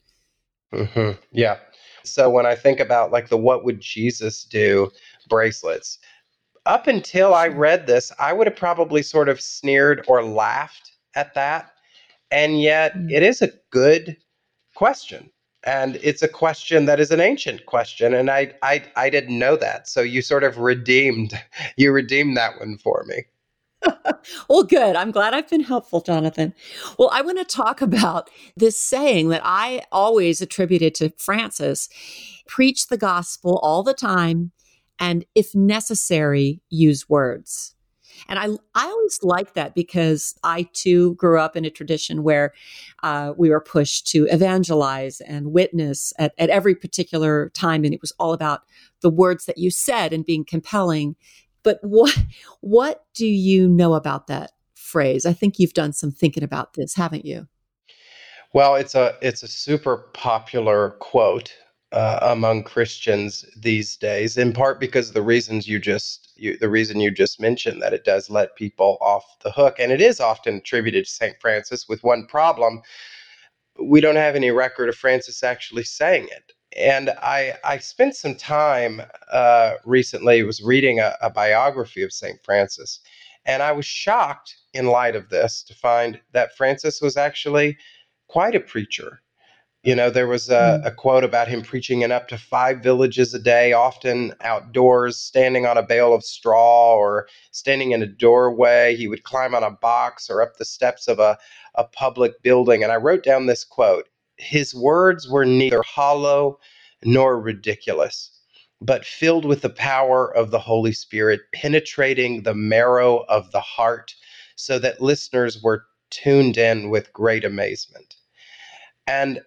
Mm-hmm. 0.74 1.12
Yeah. 1.32 1.58
So 2.04 2.28
when 2.30 2.46
I 2.46 2.54
think 2.54 2.80
about 2.80 3.12
like 3.12 3.28
the 3.28 3.36
what 3.36 3.64
would 3.64 3.80
Jesus 3.80 4.44
do 4.44 4.90
bracelets, 5.28 5.98
up 6.66 6.86
until 6.86 7.32
I 7.32 7.48
read 7.48 7.86
this, 7.86 8.12
I 8.18 8.32
would 8.32 8.46
have 8.46 8.56
probably 8.56 9.02
sort 9.02 9.28
of 9.28 9.40
sneered 9.40 10.04
or 10.08 10.22
laughed 10.24 10.92
at 11.14 11.34
that. 11.34 11.72
And 12.30 12.60
yet 12.60 12.94
mm. 12.94 13.10
it 13.10 13.22
is 13.22 13.40
a 13.40 13.52
good 13.70 14.16
question 14.74 15.30
and 15.68 15.96
it's 16.02 16.22
a 16.22 16.28
question 16.28 16.86
that 16.86 16.98
is 16.98 17.10
an 17.10 17.20
ancient 17.20 17.66
question 17.66 18.14
and 18.14 18.30
I, 18.30 18.54
I 18.62 18.82
i 18.96 19.10
didn't 19.10 19.38
know 19.38 19.54
that. 19.56 19.86
So 19.86 20.00
you 20.00 20.22
sort 20.22 20.42
of 20.42 20.56
redeemed 20.56 21.32
you 21.76 21.92
redeemed 21.92 22.36
that 22.36 22.58
one 22.58 22.78
for 22.78 23.04
me. 23.06 23.24
Well 24.48 24.64
good. 24.64 24.96
I'm 24.96 25.10
glad 25.10 25.34
i've 25.34 25.48
been 25.48 25.62
helpful 25.62 26.00
jonathan. 26.00 26.54
Well 26.98 27.10
i 27.12 27.20
want 27.20 27.38
to 27.38 27.44
talk 27.44 27.82
about 27.90 28.30
this 28.56 28.78
saying 28.78 29.28
that 29.28 29.42
i 29.44 29.82
always 29.92 30.40
attributed 30.40 30.94
to 30.96 31.12
francis. 31.18 31.88
Preach 32.46 32.86
the 32.88 32.96
gospel 32.96 33.58
all 33.62 33.82
the 33.82 33.94
time 33.94 34.52
and 34.98 35.26
if 35.34 35.54
necessary 35.54 36.62
use 36.70 37.10
words 37.10 37.74
and 38.28 38.38
I, 38.38 38.46
I 38.74 38.86
always 38.86 39.20
like 39.22 39.54
that 39.54 39.74
because 39.74 40.34
I 40.42 40.68
too 40.72 41.14
grew 41.14 41.38
up 41.38 41.56
in 41.56 41.64
a 41.64 41.70
tradition 41.70 42.22
where 42.22 42.52
uh, 43.02 43.32
we 43.36 43.50
were 43.50 43.60
pushed 43.60 44.06
to 44.08 44.26
evangelize 44.30 45.20
and 45.20 45.52
witness 45.52 46.12
at, 46.18 46.32
at 46.38 46.50
every 46.50 46.74
particular 46.74 47.50
time. 47.50 47.84
And 47.84 47.94
it 47.94 48.00
was 48.00 48.12
all 48.18 48.32
about 48.32 48.62
the 49.00 49.10
words 49.10 49.46
that 49.46 49.58
you 49.58 49.70
said 49.70 50.12
and 50.12 50.24
being 50.24 50.44
compelling. 50.44 51.16
But 51.62 51.78
what, 51.82 52.16
what 52.60 53.04
do 53.14 53.26
you 53.26 53.68
know 53.68 53.94
about 53.94 54.26
that 54.28 54.52
phrase? 54.74 55.26
I 55.26 55.32
think 55.32 55.58
you've 55.58 55.74
done 55.74 55.92
some 55.92 56.10
thinking 56.10 56.42
about 56.42 56.74
this, 56.74 56.94
haven't 56.94 57.24
you? 57.24 57.46
Well, 58.54 58.76
it's 58.76 58.94
a 58.94 59.14
it's 59.20 59.42
a 59.42 59.48
super 59.48 60.08
popular 60.14 60.90
quote 61.00 61.52
uh, 61.92 62.18
among 62.22 62.64
Christians 62.64 63.44
these 63.56 63.96
days, 63.96 64.36
in 64.36 64.52
part 64.52 64.80
because 64.80 65.12
the 65.12 65.22
reasons 65.22 65.68
you 65.68 65.78
just 65.78 66.27
you, 66.38 66.56
the 66.56 66.68
reason 66.68 67.00
you 67.00 67.10
just 67.10 67.40
mentioned 67.40 67.82
that 67.82 67.92
it 67.92 68.04
does 68.04 68.30
let 68.30 68.56
people 68.56 68.98
off 69.00 69.24
the 69.42 69.50
hook, 69.50 69.76
and 69.78 69.92
it 69.92 70.00
is 70.00 70.20
often 70.20 70.56
attributed 70.56 71.04
to 71.04 71.10
Saint 71.10 71.36
Francis. 71.40 71.88
With 71.88 72.02
one 72.04 72.26
problem, 72.26 72.80
we 73.82 74.00
don't 74.00 74.16
have 74.16 74.36
any 74.36 74.50
record 74.50 74.88
of 74.88 74.96
Francis 74.96 75.42
actually 75.42 75.84
saying 75.84 76.28
it. 76.30 76.52
And 76.76 77.10
I 77.10 77.54
I 77.64 77.78
spent 77.78 78.16
some 78.16 78.34
time 78.34 79.02
uh, 79.32 79.74
recently 79.84 80.42
was 80.42 80.62
reading 80.62 81.00
a, 81.00 81.16
a 81.22 81.30
biography 81.30 82.02
of 82.02 82.12
Saint 82.12 82.42
Francis, 82.44 83.00
and 83.46 83.62
I 83.62 83.72
was 83.72 83.86
shocked 83.86 84.56
in 84.74 84.86
light 84.86 85.16
of 85.16 85.28
this 85.30 85.62
to 85.64 85.74
find 85.74 86.20
that 86.32 86.56
Francis 86.56 87.00
was 87.00 87.16
actually 87.16 87.78
quite 88.28 88.54
a 88.54 88.60
preacher 88.60 89.22
you 89.88 89.94
know, 89.94 90.10
there 90.10 90.26
was 90.26 90.50
a, 90.50 90.82
mm. 90.82 90.86
a, 90.86 90.90
quote 90.90 91.24
about 91.24 91.48
him 91.48 91.62
preaching 91.62 92.02
in 92.02 92.12
up 92.12 92.28
to 92.28 92.36
five 92.36 92.82
villages 92.82 93.32
a 93.32 93.38
day, 93.38 93.72
often 93.72 94.34
outdoors, 94.42 95.16
standing 95.16 95.64
on 95.64 95.78
a 95.78 95.82
bale 95.82 96.12
of 96.12 96.22
straw 96.22 96.94
or 96.94 97.26
standing 97.52 97.92
in 97.92 98.02
a 98.02 98.06
doorway. 98.06 98.94
He 98.96 99.08
would 99.08 99.22
climb 99.22 99.54
on 99.54 99.62
a 99.62 99.70
box 99.70 100.28
or 100.28 100.42
up 100.42 100.58
the 100.58 100.66
steps 100.66 101.08
of 101.08 101.18
a, 101.18 101.38
a 101.74 101.84
public 101.84 102.42
building. 102.42 102.82
And 102.82 102.92
I 102.92 102.96
wrote 102.96 103.24
down 103.24 103.46
this 103.46 103.64
quote 103.64 104.10
His 104.36 104.74
words 104.74 105.26
were 105.26 105.46
neither 105.46 105.80
hollow 105.80 106.58
nor 107.02 107.40
ridiculous, 107.40 108.30
but 108.82 109.06
filled 109.06 109.46
with 109.46 109.62
the 109.62 109.70
power 109.70 110.30
of 110.36 110.50
the 110.50 110.58
Holy 110.58 110.92
Spirit, 110.92 111.40
penetrating 111.54 112.42
the 112.42 112.52
marrow 112.52 113.24
of 113.30 113.52
the 113.52 113.60
heart, 113.60 114.14
so 114.54 114.78
that 114.80 115.00
listeners 115.00 115.62
were 115.62 115.86
tuned 116.10 116.58
in 116.58 116.90
with 116.90 117.10
great 117.14 117.42
amazement. 117.42 118.16
And 119.06 119.40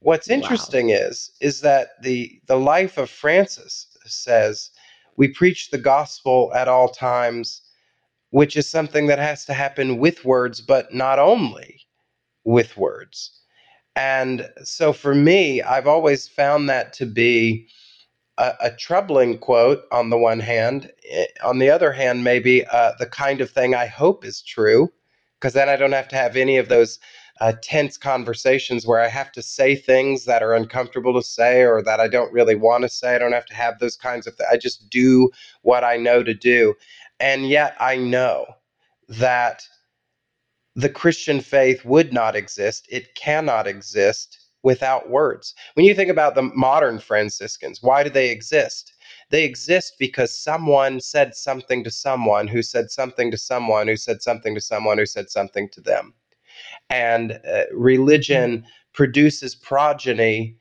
What's 0.00 0.30
interesting 0.30 0.88
wow. 0.88 0.96
is 0.96 1.30
is 1.40 1.60
that 1.62 2.02
the 2.02 2.40
the 2.46 2.56
life 2.56 2.98
of 2.98 3.10
Francis 3.10 3.88
says 4.06 4.70
We 5.16 5.28
preach 5.28 5.70
the 5.70 5.78
gospel 5.78 6.52
at 6.54 6.68
all 6.68 6.88
times, 6.88 7.62
which 8.30 8.56
is 8.56 8.68
something 8.68 9.06
that 9.08 9.18
has 9.18 9.44
to 9.46 9.54
happen 9.54 9.98
with 9.98 10.24
words, 10.24 10.60
but 10.60 10.94
not 10.94 11.18
only 11.18 11.80
with 12.44 12.76
words. 12.76 13.38
And 13.96 14.48
so 14.62 14.92
for 14.92 15.14
me, 15.14 15.60
I've 15.60 15.88
always 15.88 16.28
found 16.28 16.68
that 16.68 16.92
to 16.94 17.06
be 17.06 17.68
a, 18.38 18.54
a 18.60 18.70
troubling 18.70 19.38
quote 19.38 19.82
on 19.90 20.10
the 20.10 20.16
one 20.16 20.40
hand. 20.40 20.92
Eh, 21.10 21.26
on 21.44 21.58
the 21.58 21.70
other 21.70 21.92
hand, 21.92 22.22
maybe 22.22 22.64
uh, 22.66 22.92
the 23.00 23.06
kind 23.06 23.40
of 23.40 23.50
thing 23.50 23.74
I 23.74 23.86
hope 23.86 24.24
is 24.24 24.40
true, 24.40 24.92
because 25.34 25.54
then 25.54 25.68
I 25.68 25.74
don't 25.74 25.92
have 25.92 26.08
to 26.08 26.16
have 26.16 26.36
any 26.36 26.58
of 26.58 26.68
those 26.68 27.00
uh, 27.40 27.52
tense 27.62 27.96
conversations 27.96 28.86
where 28.86 29.00
I 29.00 29.08
have 29.08 29.30
to 29.32 29.42
say 29.42 29.76
things 29.76 30.24
that 30.24 30.42
are 30.42 30.54
uncomfortable 30.54 31.14
to 31.14 31.26
say 31.26 31.62
or 31.64 31.82
that 31.82 32.00
I 32.00 32.08
don't 32.08 32.32
really 32.32 32.56
want 32.56 32.82
to 32.82 32.88
say. 32.88 33.14
I 33.14 33.18
don't 33.18 33.32
have 33.32 33.46
to 33.46 33.54
have 33.54 33.78
those 33.78 33.96
kinds 33.96 34.26
of 34.26 34.34
things. 34.34 34.48
I 34.52 34.56
just 34.56 34.90
do 34.90 35.30
what 35.62 35.84
I 35.84 35.96
know 35.96 36.22
to 36.22 36.34
do. 36.34 36.74
And 37.20 37.48
yet 37.48 37.76
I 37.78 37.96
know 37.96 38.46
that 39.08 39.66
the 40.74 40.88
Christian 40.88 41.40
faith 41.40 41.84
would 41.84 42.12
not 42.12 42.36
exist. 42.36 42.86
It 42.90 43.14
cannot 43.14 43.66
exist 43.66 44.38
without 44.62 45.08
words. 45.08 45.54
When 45.74 45.86
you 45.86 45.94
think 45.94 46.10
about 46.10 46.34
the 46.34 46.42
modern 46.42 46.98
Franciscans, 46.98 47.82
why 47.82 48.02
do 48.02 48.10
they 48.10 48.30
exist? 48.30 48.92
They 49.30 49.44
exist 49.44 49.94
because 49.98 50.36
someone 50.36 51.00
said 51.00 51.34
something 51.34 51.84
to 51.84 51.90
someone 51.90 52.48
who 52.48 52.62
said 52.62 52.90
something 52.90 53.30
to 53.30 53.38
someone 53.38 53.86
who 53.86 53.96
said 53.96 54.22
something 54.22 54.54
to 54.54 54.60
someone 54.60 54.98
who 54.98 55.06
said 55.06 55.30
something 55.30 55.68
to 55.70 55.80
them 55.80 56.14
and 56.90 57.40
uh, 57.46 57.64
religion 57.72 58.64
produces 58.92 59.54
progeny 59.54 60.56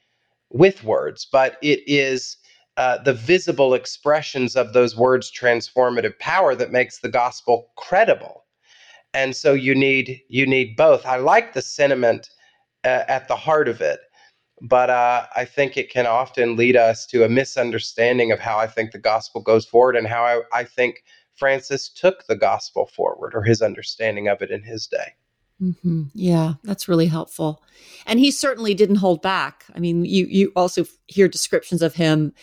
with 0.50 0.84
words, 0.84 1.28
but 1.32 1.58
it 1.62 1.82
is 1.88 2.38
uh, 2.78 2.98
the 3.00 3.14
visible 3.14 3.74
expressions 3.74 4.56
of 4.56 4.74
those 4.74 4.96
words' 4.96 5.32
transformative 5.32 6.18
power 6.20 6.54
that 6.56 6.72
makes 6.72 7.00
the 7.00 7.10
gospel 7.10 7.72
credible. 7.76 8.46
And 9.14 9.36
so 9.36 9.54
you 9.54 9.74
need 9.74 10.22
you 10.30 10.46
need 10.46 10.76
both. 10.76 11.06
I 11.06 11.18
like 11.18 11.54
the 11.54 11.62
sentiment 11.62 12.30
uh, 12.84 13.04
at 13.08 13.28
the 13.28 13.36
heart 13.36 13.68
of 13.68 13.82
it, 13.82 14.00
but 14.62 14.90
uh, 14.90 15.26
I 15.36 15.46
think 15.46 15.76
it 15.76 15.90
can 15.90 16.06
often 16.06 16.56
lead 16.56 16.76
us 16.76 17.06
to 17.08 17.24
a 17.24 17.30
misunderstanding 17.30 18.32
of 18.32 18.40
how 18.40 18.58
I 18.60 18.68
think 18.68 18.92
the 18.92 19.00
gospel 19.00 19.42
goes 19.42 19.66
forward 19.66 19.96
and 19.96 20.08
how 20.08 20.24
I, 20.24 20.42
I 20.54 20.64
think 20.64 21.04
Francis 21.36 21.90
took 21.90 22.28
the 22.28 22.36
gospel 22.36 22.86
forward 22.88 23.34
or 23.34 23.44
his 23.44 23.62
understanding 23.62 24.28
of 24.28 24.42
it 24.42 24.52
in 24.52 24.64
his 24.64 24.88
day. 24.88 25.14
Mm-hmm. 25.62 26.04
Yeah, 26.14 26.54
that's 26.64 26.88
really 26.88 27.08
helpful. 27.08 27.64
And 28.06 28.20
he 28.20 28.30
certainly 28.30 28.74
didn't 28.74 28.98
hold 28.98 29.22
back. 29.22 29.66
I 29.76 29.80
mean, 29.80 30.06
you 30.06 30.28
you 30.30 30.52
also 30.56 30.86
hear 31.08 31.28
descriptions 31.28 31.82
of 31.82 31.96
him 31.96 32.34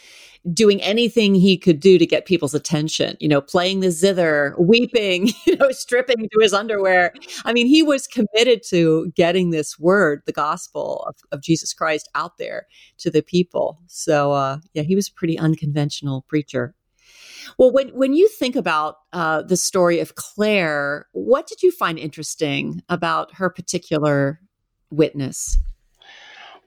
doing 0.52 0.82
anything 0.82 1.34
he 1.34 1.56
could 1.56 1.80
do 1.80 1.96
to 1.96 2.04
get 2.04 2.26
people's 2.26 2.54
attention. 2.54 3.16
You 3.20 3.28
know, 3.28 3.40
playing 3.40 3.80
the 3.80 3.90
zither, 3.90 4.54
weeping, 4.58 5.30
you 5.46 5.56
know, 5.56 5.70
stripping 5.70 6.28
to 6.28 6.38
his 6.40 6.52
underwear. 6.52 7.12
I 7.44 7.52
mean, 7.52 7.66
he 7.66 7.82
was 7.82 8.08
committed 8.08 8.62
to 8.68 9.12
getting 9.14 9.50
this 9.50 9.78
word, 9.78 10.22
the 10.26 10.32
gospel 10.32 11.04
of, 11.08 11.16
of 11.30 11.40
Jesus 11.40 11.72
Christ, 11.72 12.08
out 12.14 12.36
there 12.38 12.66
to 12.98 13.10
the 13.10 13.22
people. 13.22 13.78
So, 13.86 14.32
uh, 14.32 14.58
yeah, 14.74 14.82
he 14.82 14.96
was 14.96 15.08
a 15.08 15.14
pretty 15.14 15.38
unconventional 15.38 16.24
preacher. 16.28 16.74
Well, 17.58 17.72
when 17.72 17.88
when 17.88 18.14
you 18.14 18.28
think 18.28 18.56
about 18.56 18.96
uh, 19.12 19.42
the 19.42 19.56
story 19.56 20.00
of 20.00 20.14
Clare, 20.14 21.06
what 21.12 21.46
did 21.46 21.62
you 21.62 21.70
find 21.70 21.98
interesting 21.98 22.82
about 22.88 23.34
her 23.34 23.50
particular 23.50 24.40
witness? 24.90 25.58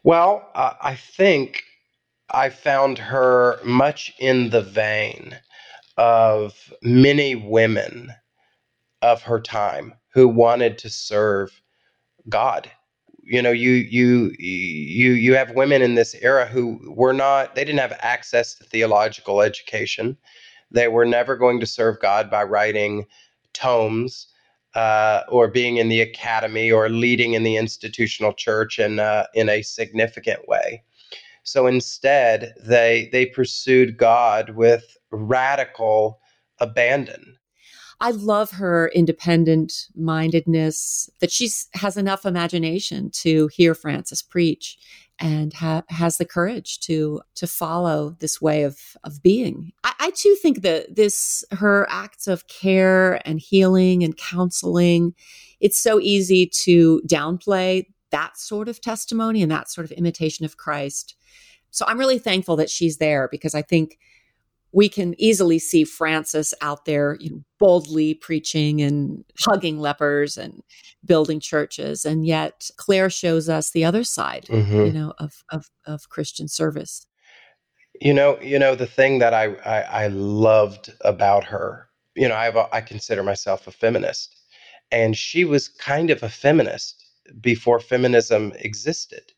Well, 0.03 0.49
uh, 0.55 0.73
I 0.81 0.95
think 0.95 1.63
I 2.29 2.49
found 2.49 2.97
her 2.97 3.59
much 3.63 4.13
in 4.19 4.49
the 4.49 4.61
vein 4.61 5.37
of 5.97 6.71
many 6.81 7.35
women 7.35 8.11
of 9.01 9.21
her 9.23 9.39
time 9.39 9.93
who 10.13 10.27
wanted 10.27 10.77
to 10.79 10.89
serve 10.89 11.61
God. 12.29 12.69
You 13.23 13.41
know, 13.41 13.51
you 13.51 13.71
you 13.71 14.33
you 14.39 15.11
you 15.11 15.35
have 15.35 15.51
women 15.51 15.81
in 15.81 15.95
this 15.95 16.15
era 16.15 16.45
who 16.45 16.79
were 16.95 17.13
not 17.13 17.55
they 17.55 17.65
didn't 17.65 17.79
have 17.79 17.97
access 17.99 18.55
to 18.55 18.63
theological 18.63 19.41
education. 19.41 20.17
They 20.71 20.87
were 20.87 21.05
never 21.05 21.35
going 21.35 21.59
to 21.59 21.65
serve 21.65 21.99
God 21.99 22.29
by 22.29 22.43
writing 22.43 23.05
tomes 23.53 24.27
uh, 24.75 25.23
or 25.29 25.47
being 25.47 25.77
in 25.77 25.89
the 25.89 26.01
academy 26.01 26.71
or 26.71 26.89
leading 26.89 27.33
in 27.33 27.43
the 27.43 27.57
institutional 27.57 28.33
church 28.33 28.79
in, 28.79 28.99
uh, 28.99 29.25
in 29.33 29.49
a 29.49 29.61
significant 29.61 30.47
way. 30.47 30.83
So 31.43 31.65
instead, 31.65 32.53
they, 32.61 33.09
they 33.11 33.25
pursued 33.25 33.97
God 33.97 34.51
with 34.51 34.97
radical 35.11 36.19
abandon. 36.59 37.37
I 37.99 38.11
love 38.11 38.51
her 38.51 38.89
independent 38.89 39.87
mindedness, 39.95 41.09
that 41.19 41.31
she 41.31 41.49
has 41.73 41.97
enough 41.97 42.25
imagination 42.25 43.09
to 43.11 43.47
hear 43.47 43.73
Francis 43.73 44.21
preach 44.21 44.77
and 45.19 45.53
ha- 45.53 45.83
has 45.89 46.17
the 46.17 46.25
courage 46.25 46.79
to 46.81 47.21
to 47.35 47.47
follow 47.47 48.15
this 48.19 48.41
way 48.41 48.63
of 48.63 48.79
of 49.03 49.21
being. 49.21 49.71
I, 49.83 49.93
I 49.99 50.11
too 50.11 50.35
think 50.35 50.61
that 50.61 50.95
this 50.95 51.43
her 51.51 51.87
acts 51.89 52.27
of 52.27 52.47
care 52.47 53.21
and 53.27 53.39
healing 53.39 54.03
and 54.03 54.17
counseling. 54.17 55.13
It's 55.59 55.81
so 55.81 55.99
easy 55.99 56.49
to 56.63 57.01
downplay 57.07 57.85
that 58.11 58.37
sort 58.37 58.69
of 58.69 58.79
testimony 58.79 59.41
and 59.41 59.51
that 59.51 59.69
sort 59.69 59.85
of 59.85 59.91
imitation 59.91 60.45
of 60.45 60.57
Christ. 60.57 61.15
So 61.71 61.85
I'm 61.87 61.99
really 61.99 62.19
thankful 62.19 62.55
that 62.57 62.69
she's 62.69 62.97
there 62.97 63.27
because 63.29 63.53
I 63.53 63.61
think 63.61 63.97
we 64.77 64.87
can 64.87 65.19
easily 65.19 65.57
see 65.57 65.83
Francis 65.83 66.53
out 66.61 66.85
there, 66.85 67.17
you 67.19 67.31
know, 67.31 67.41
boldly 67.57 68.13
preaching 68.13 68.79
and 68.79 69.25
hugging 69.39 69.79
lepers 69.79 70.37
and 70.37 70.61
building 71.03 71.39
churches, 71.39 72.05
and 72.05 72.27
yet 72.27 72.69
Clare 72.77 73.09
shows 73.09 73.49
us 73.49 73.71
the 73.71 73.83
other 73.83 74.03
side, 74.03 74.45
mm-hmm. 74.45 74.85
you 74.85 74.93
know, 74.93 75.13
of, 75.17 75.43
of 75.49 75.65
of 75.87 76.09
Christian 76.09 76.47
service. 76.47 77.07
You 77.99 78.13
know, 78.13 78.39
you 78.39 78.59
know 78.59 78.75
the 78.75 78.85
thing 78.85 79.17
that 79.17 79.33
I, 79.33 79.45
I, 79.65 80.03
I 80.03 80.07
loved 80.07 80.93
about 81.01 81.43
her. 81.45 81.89
You 82.13 82.27
know, 82.27 82.35
I 82.35 82.45
have 82.45 82.55
a, 82.55 82.69
I 82.71 82.81
consider 82.81 83.23
myself 83.23 83.65
a 83.65 83.71
feminist, 83.71 84.35
and 84.91 85.17
she 85.17 85.43
was 85.43 85.69
kind 85.69 86.11
of 86.11 86.21
a 86.21 86.29
feminist 86.29 87.03
before 87.41 87.79
feminism 87.79 88.53
existed, 88.59 89.33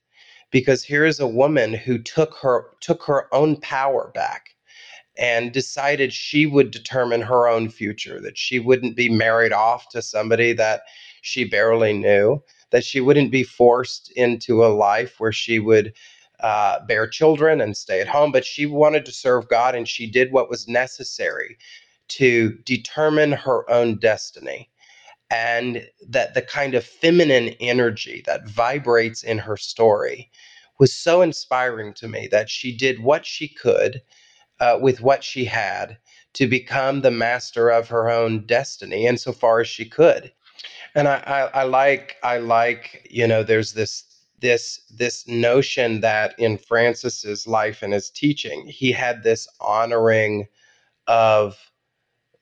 because 0.51 0.83
here 0.83 1.05
is 1.05 1.21
a 1.21 1.35
woman 1.43 1.73
who 1.73 1.97
took 1.97 2.35
her 2.41 2.65
took 2.81 3.03
her 3.03 3.33
own 3.33 3.55
power 3.61 4.11
back 4.13 4.49
and 5.19 5.51
decided 5.51 6.13
she 6.13 6.45
would 6.45 6.71
determine 6.71 7.21
her 7.21 7.45
own 7.45 7.69
future, 7.69 8.21
that 8.21 8.37
she 8.37 8.57
wouldn't 8.57 8.95
be 8.95 9.09
married 9.09 9.51
off 9.51 9.89
to 9.89 10.01
somebody 10.01 10.53
that 10.53 10.83
she 11.21 11.43
barely 11.43 11.91
knew, 11.91 12.41
that 12.71 12.85
she 12.85 13.01
wouldn't 13.01 13.29
be 13.29 13.43
forced 13.43 14.09
into 14.13 14.63
a 14.65 14.67
life 14.67 15.19
where 15.19 15.33
she 15.33 15.59
would 15.59 15.93
uh, 16.39 16.79
bear 16.85 17.05
children 17.05 17.59
and 17.59 17.75
stay 17.75 17.99
at 17.99 18.07
home, 18.07 18.31
but 18.31 18.45
she 18.45 18.65
wanted 18.65 19.05
to 19.05 19.11
serve 19.11 19.49
God 19.49 19.75
and 19.75 19.89
she 19.89 20.09
did 20.09 20.31
what 20.31 20.49
was 20.49 20.69
necessary 20.69 21.57
to 22.07 22.57
determine 22.63 23.33
her 23.33 23.69
own 23.69 23.99
destiny. 23.99 24.69
And 25.29 25.85
that 26.07 26.33
the 26.33 26.41
kind 26.41 26.75
of 26.75 26.85
feminine 26.85 27.49
energy 27.59 28.23
that 28.25 28.47
vibrates 28.47 29.21
in 29.21 29.37
her 29.37 29.57
story 29.57 30.31
was 30.79 30.93
so 30.93 31.21
inspiring 31.21 31.93
to 31.95 32.07
me 32.07 32.29
that 32.31 32.49
she 32.49 32.75
did 32.75 33.03
what 33.03 33.25
she 33.25 33.49
could 33.49 34.01
uh, 34.59 34.77
with 34.81 35.01
what 35.01 35.23
she 35.23 35.45
had 35.45 35.97
to 36.33 36.47
become 36.47 37.01
the 37.01 37.11
master 37.11 37.69
of 37.69 37.87
her 37.89 38.09
own 38.09 38.45
destiny 38.45 39.05
insofar 39.05 39.61
as 39.61 39.67
she 39.67 39.85
could. 39.85 40.31
And 40.95 41.07
I, 41.07 41.17
I, 41.25 41.61
I 41.61 41.63
like 41.63 42.17
i 42.23 42.37
like 42.37 43.07
you 43.09 43.27
know 43.27 43.43
there's 43.43 43.73
this 43.73 44.03
this 44.39 44.81
this 44.89 45.27
notion 45.27 46.01
that 46.01 46.33
in 46.39 46.57
francis's 46.57 47.45
life 47.45 47.81
and 47.83 47.93
his 47.93 48.09
teaching 48.09 48.65
he 48.65 48.91
had 48.91 49.23
this 49.23 49.47
honoring 49.61 50.47
of 51.07 51.57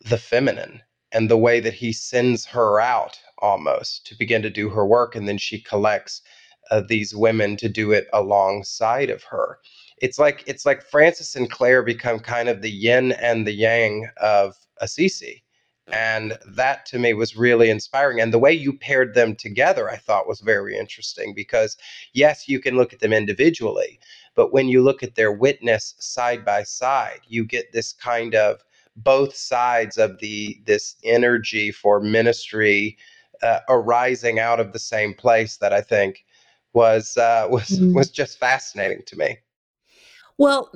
the 0.01 0.17
feminine 0.17 0.81
and 1.11 1.29
the 1.29 1.37
way 1.37 1.59
that 1.59 1.73
he 1.73 1.91
sends 1.93 2.45
her 2.45 2.79
out 2.79 3.19
almost 3.39 4.05
to 4.07 4.17
begin 4.17 4.41
to 4.41 4.49
do 4.49 4.69
her 4.69 4.85
work. 4.85 5.15
And 5.15 5.27
then 5.27 5.37
she 5.37 5.59
collects 5.59 6.21
uh, 6.69 6.81
these 6.81 7.15
women 7.15 7.55
to 7.57 7.69
do 7.69 7.91
it 7.91 8.07
alongside 8.13 9.09
of 9.09 9.23
her 9.23 9.59
it's 9.97 10.19
like 10.19 10.43
it's 10.47 10.65
like 10.65 10.83
Francis 10.83 11.35
and 11.35 11.49
Clare 11.49 11.83
become 11.83 12.19
kind 12.19 12.49
of 12.49 12.61
the 12.61 12.71
yin 12.71 13.13
and 13.13 13.45
the 13.45 13.53
yang 13.53 14.09
of 14.17 14.55
Assisi. 14.79 15.43
And 15.89 16.37
that 16.45 16.85
to 16.87 16.99
me 16.99 17.13
was 17.13 17.37
really 17.37 17.69
inspiring. 17.69 18.19
And 18.19 18.33
the 18.33 18.39
way 18.39 18.51
you 18.51 18.73
paired 18.73 19.13
them 19.13 19.37
together, 19.37 19.89
I 19.89 19.95
thought 19.95 20.27
was 20.27 20.41
very 20.41 20.77
interesting 20.77 21.33
because, 21.33 21.77
yes, 22.11 22.49
you 22.49 22.59
can 22.59 22.75
look 22.75 22.91
at 22.91 22.99
them 22.99 23.13
individually, 23.13 23.97
but 24.35 24.51
when 24.51 24.67
you 24.67 24.83
look 24.83 25.01
at 25.01 25.15
their 25.15 25.31
witness 25.31 25.95
side 25.97 26.43
by 26.43 26.63
side, 26.63 27.21
you 27.25 27.45
get 27.45 27.71
this 27.71 27.93
kind 27.93 28.35
of 28.35 28.65
both 28.97 29.33
sides 29.35 29.97
of 29.97 30.19
the 30.19 30.61
this 30.65 30.95
energy 31.05 31.71
for 31.71 32.01
ministry 32.01 32.97
uh, 33.41 33.59
arising 33.69 34.39
out 34.39 34.59
of 34.59 34.73
the 34.73 34.79
same 34.79 35.13
place 35.13 35.57
that 35.57 35.71
I 35.71 35.81
think 35.81 36.25
was 36.73 37.15
uh, 37.15 37.47
was 37.49 37.69
mm. 37.69 37.93
was 37.93 38.09
just 38.09 38.39
fascinating 38.39 39.03
to 39.05 39.15
me. 39.15 39.37
Well, 40.37 40.71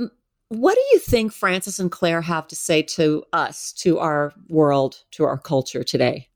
What 0.52 0.76
do 0.76 0.82
you 0.91 1.00
think 1.00 1.32
Francis 1.32 1.80
and 1.80 1.89
Clare 1.89 2.21
have 2.21 2.45
to 2.50 2.58
say 2.58 2.82
to 2.82 3.24
us, 3.32 3.71
to 3.74 4.00
our 4.00 4.34
world, 4.50 4.97
to 5.12 5.24
our 5.24 5.38
culture 5.38 5.82
today? 5.82 6.28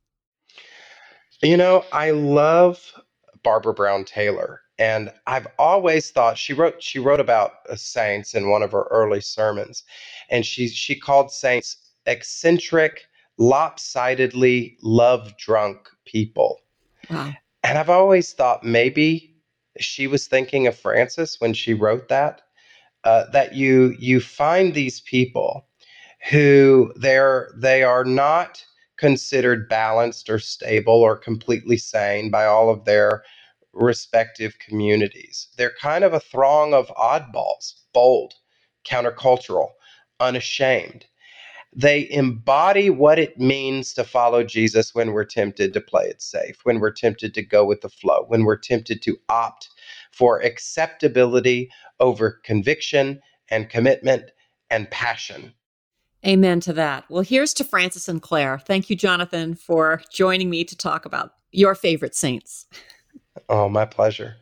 You 1.41 1.57
know, 1.57 1.83
I 1.91 2.11
love 2.11 2.93
Barbara 3.43 3.73
Brown 3.73 4.05
Taylor. 4.05 4.61
And 4.79 5.11
I've 5.27 5.47
always 5.59 6.11
thought 6.11 6.37
she 6.37 6.53
wrote 6.53 6.81
she 6.81 6.97
wrote 6.97 7.19
about 7.19 7.51
uh, 7.69 7.75
saints 7.75 8.35
in 8.35 8.49
one 8.49 8.63
of 8.63 8.71
her 8.71 8.87
early 8.89 9.19
sermons, 9.19 9.83
and 10.29 10.45
she 10.45 10.69
she 10.69 10.97
called 10.97 11.29
saints 11.31 11.75
eccentric, 12.05 13.03
lopsidedly 13.37 14.77
love 14.81 15.35
drunk 15.37 15.89
people. 16.05 16.59
Wow. 17.09 17.33
And 17.63 17.77
I've 17.77 17.89
always 17.89 18.31
thought 18.31 18.63
maybe 18.63 19.35
she 19.77 20.07
was 20.07 20.27
thinking 20.27 20.67
of 20.67 20.77
Francis 20.77 21.41
when 21.41 21.53
she 21.53 21.73
wrote 21.73 22.07
that. 22.07 22.41
Uh, 23.05 23.29
that 23.31 23.55
you 23.55 23.95
you 23.99 24.19
find 24.19 24.73
these 24.73 25.01
people 25.01 25.67
who 26.31 26.91
they're 26.97 27.53
they 27.57 27.83
are 27.83 28.03
not 28.05 28.65
considered 28.97 29.69
balanced 29.69 30.29
or 30.29 30.39
stable 30.39 31.01
or 31.01 31.17
completely 31.17 31.77
sane 31.77 32.31
by 32.31 32.45
all 32.45 32.69
of 32.69 32.85
their 32.85 33.23
respective 33.73 34.57
communities. 34.59 35.49
They're 35.57 35.73
kind 35.81 36.03
of 36.03 36.13
a 36.13 36.19
throng 36.19 36.73
of 36.73 36.87
oddballs, 36.97 37.73
bold, 37.93 38.33
countercultural, 38.87 39.69
unashamed. 40.19 41.05
They 41.75 42.09
embody 42.09 42.89
what 42.89 43.19
it 43.19 43.37
means 43.39 43.93
to 43.95 44.05
follow 44.05 44.43
Jesus 44.43 44.95
when 44.95 45.11
we're 45.11 45.25
tempted 45.25 45.73
to 45.73 45.81
play 45.81 46.05
it 46.05 46.21
safe, 46.21 46.57
when 46.63 46.79
we're 46.79 46.91
tempted 46.91 47.33
to 47.35 47.43
go 47.43 47.65
with 47.65 47.81
the 47.81 47.89
flow, 47.89 48.25
when 48.27 48.45
we're 48.45 48.57
tempted 48.57 49.01
to 49.03 49.17
opt 49.29 49.69
for 50.15 50.41
acceptability 50.41 51.69
over 51.99 52.39
conviction 52.43 53.19
and 53.49 53.69
commitment 53.69 54.31
and 54.69 54.89
passion. 54.89 55.53
Amen 56.25 56.61
to 56.61 56.73
that. 56.73 57.03
Well, 57.09 57.21
here's 57.21 57.53
to 57.55 57.63
Francis 57.65 58.07
and 58.07 58.21
Clare. 58.21 58.57
Thank 58.57 58.89
you, 58.89 58.95
Jonathan, 58.95 59.55
for 59.55 60.01
joining 60.11 60.49
me 60.49 60.63
to 60.63 60.75
talk 60.75 61.05
about 61.05 61.33
your 61.51 61.75
favorite 61.75 62.15
saints. 62.15 62.65
Oh, 63.49 63.67
my 63.67 63.85
pleasure. 63.85 64.37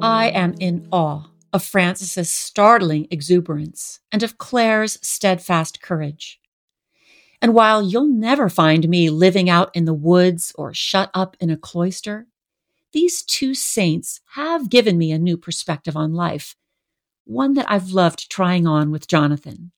I 0.00 0.30
am 0.34 0.54
in 0.58 0.88
awe 0.90 1.28
of 1.52 1.64
Francis's 1.64 2.30
startling 2.30 3.06
exuberance 3.10 4.00
and 4.12 4.22
of 4.22 4.38
Clare's 4.38 4.98
steadfast 5.06 5.80
courage. 5.80 6.40
And 7.40 7.54
while 7.54 7.82
you'll 7.82 8.08
never 8.08 8.48
find 8.48 8.88
me 8.88 9.10
living 9.10 9.48
out 9.48 9.70
in 9.74 9.84
the 9.84 9.94
woods 9.94 10.52
or 10.56 10.74
shut 10.74 11.10
up 11.14 11.36
in 11.40 11.50
a 11.50 11.56
cloister, 11.56 12.26
these 12.92 13.22
two 13.22 13.54
saints 13.54 14.20
have 14.34 14.70
given 14.70 14.98
me 14.98 15.12
a 15.12 15.18
new 15.18 15.36
perspective 15.36 15.96
on 15.96 16.14
life 16.14 16.56
one 17.24 17.52
that 17.52 17.70
I've 17.70 17.90
loved 17.90 18.30
trying 18.30 18.66
on 18.66 18.90
with 18.90 19.06
Jonathan. 19.06 19.70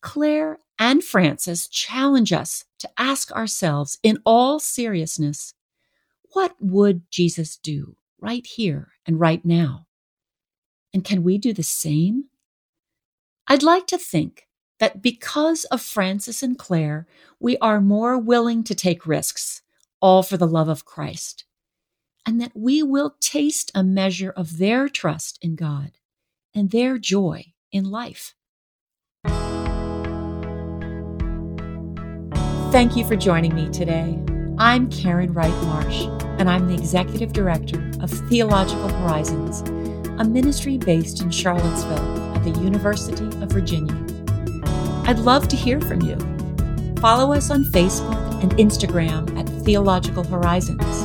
Clare 0.00 0.60
and 0.78 1.02
Francis 1.02 1.66
challenge 1.66 2.32
us 2.32 2.64
to 2.78 2.88
ask 2.96 3.32
ourselves 3.32 3.98
in 4.04 4.18
all 4.24 4.60
seriousness 4.60 5.54
what 6.32 6.54
would 6.60 7.10
Jesus 7.10 7.56
do 7.56 7.96
right 8.20 8.46
here 8.46 8.92
and 9.06 9.18
right 9.18 9.44
now? 9.44 9.86
And 10.94 11.04
can 11.04 11.24
we 11.24 11.38
do 11.38 11.52
the 11.52 11.64
same? 11.64 12.26
I'd 13.48 13.64
like 13.64 13.88
to 13.88 13.98
think 13.98 14.46
that 14.78 15.02
because 15.02 15.64
of 15.64 15.82
Francis 15.82 16.40
and 16.42 16.56
Clare, 16.56 17.06
we 17.40 17.58
are 17.58 17.80
more 17.80 18.16
willing 18.16 18.62
to 18.64 18.76
take 18.76 19.06
risks, 19.06 19.62
all 20.00 20.22
for 20.22 20.36
the 20.36 20.46
love 20.46 20.68
of 20.68 20.84
Christ, 20.84 21.44
and 22.24 22.40
that 22.40 22.52
we 22.54 22.80
will 22.82 23.16
taste 23.20 23.72
a 23.74 23.82
measure 23.82 24.30
of 24.30 24.58
their 24.58 24.88
trust 24.88 25.38
in 25.42 25.56
God 25.56 25.98
and 26.54 26.70
their 26.70 26.96
joy 26.96 27.46
in 27.72 27.90
life. 27.90 28.34
Thank 32.70 32.96
you 32.96 33.04
for 33.04 33.16
joining 33.16 33.54
me 33.54 33.68
today. 33.70 34.18
I'm 34.58 34.88
Karen 34.90 35.32
Wright 35.32 35.50
Marsh, 35.64 36.02
and 36.38 36.48
I'm 36.48 36.68
the 36.68 36.74
Executive 36.74 37.32
Director 37.32 37.90
of 38.00 38.10
Theological 38.28 38.88
Horizons, 38.88 39.62
a 40.18 40.24
ministry 40.24 40.78
based 40.78 41.22
in 41.22 41.30
Charlottesville 41.30 42.34
at 42.34 42.42
the 42.44 42.50
University 42.60 43.26
of 43.42 43.50
Virginia. 43.50 43.94
I'd 45.06 45.18
love 45.18 45.48
to 45.48 45.56
hear 45.56 45.80
from 45.80 46.02
you. 46.02 46.16
Follow 47.00 47.32
us 47.32 47.50
on 47.50 47.64
Facebook 47.64 48.42
and 48.42 48.52
Instagram 48.52 49.36
at 49.38 49.48
Theological 49.64 50.24
Horizons. 50.24 51.04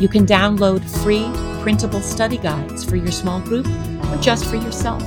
You 0.00 0.08
can 0.08 0.26
download 0.26 0.82
free 1.02 1.30
printable 1.62 2.00
study 2.00 2.38
guides 2.38 2.84
for 2.84 2.96
your 2.96 3.12
small 3.12 3.40
group 3.40 3.68
or 4.10 4.16
just 4.16 4.46
for 4.46 4.56
yourself 4.56 5.02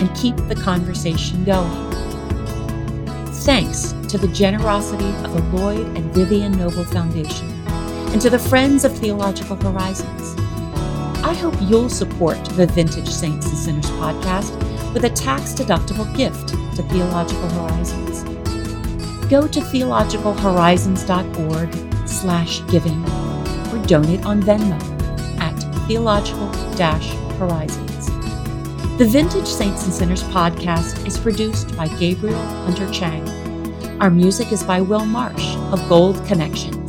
and 0.00 0.12
keep 0.16 0.36
the 0.48 0.56
conversation 0.56 1.44
going. 1.44 1.92
Thanks 3.44 3.94
to 4.08 4.18
the 4.18 4.26
generosity 4.28 5.08
of 5.24 5.32
the 5.32 5.42
Lloyd 5.56 5.86
and 5.96 6.12
Vivian 6.12 6.52
Noble 6.52 6.84
Foundation 6.84 7.48
and 8.10 8.20
to 8.20 8.28
the 8.30 8.38
Friends 8.38 8.84
of 8.84 8.98
Theological 8.98 9.54
Horizons. 9.54 10.34
I 11.24 11.34
hope 11.34 11.54
you'll 11.60 11.88
support 11.88 12.44
the 12.44 12.66
Vintage 12.66 13.08
Saints 13.08 13.46
and 13.46 13.56
Sinners 13.56 13.86
podcast 13.92 14.52
with 14.92 15.04
a 15.04 15.10
tax-deductible 15.10 16.16
gift 16.16 16.48
to 16.48 16.82
Theological 16.82 17.48
Horizons. 17.50 18.24
Go 19.30 19.46
to 19.46 19.60
theologicalhorizons.org 19.60 22.08
slash 22.08 22.60
giving 22.66 23.04
donate 23.92 24.24
on 24.24 24.42
Venmo 24.42 24.80
at 25.38 25.52
theological-horizons. 25.86 28.06
The 28.96 29.04
Vintage 29.04 29.46
Saints 29.46 29.84
and 29.84 29.92
Sinners 29.92 30.22
podcast 30.22 31.06
is 31.06 31.18
produced 31.18 31.76
by 31.76 31.88
Gabriel 31.98 32.40
Hunter 32.64 32.90
Chang. 32.90 33.28
Our 34.00 34.08
music 34.08 34.50
is 34.50 34.62
by 34.62 34.80
Will 34.80 35.04
Marsh 35.04 35.56
of 35.74 35.86
Gold 35.90 36.26
Connection. 36.26 36.81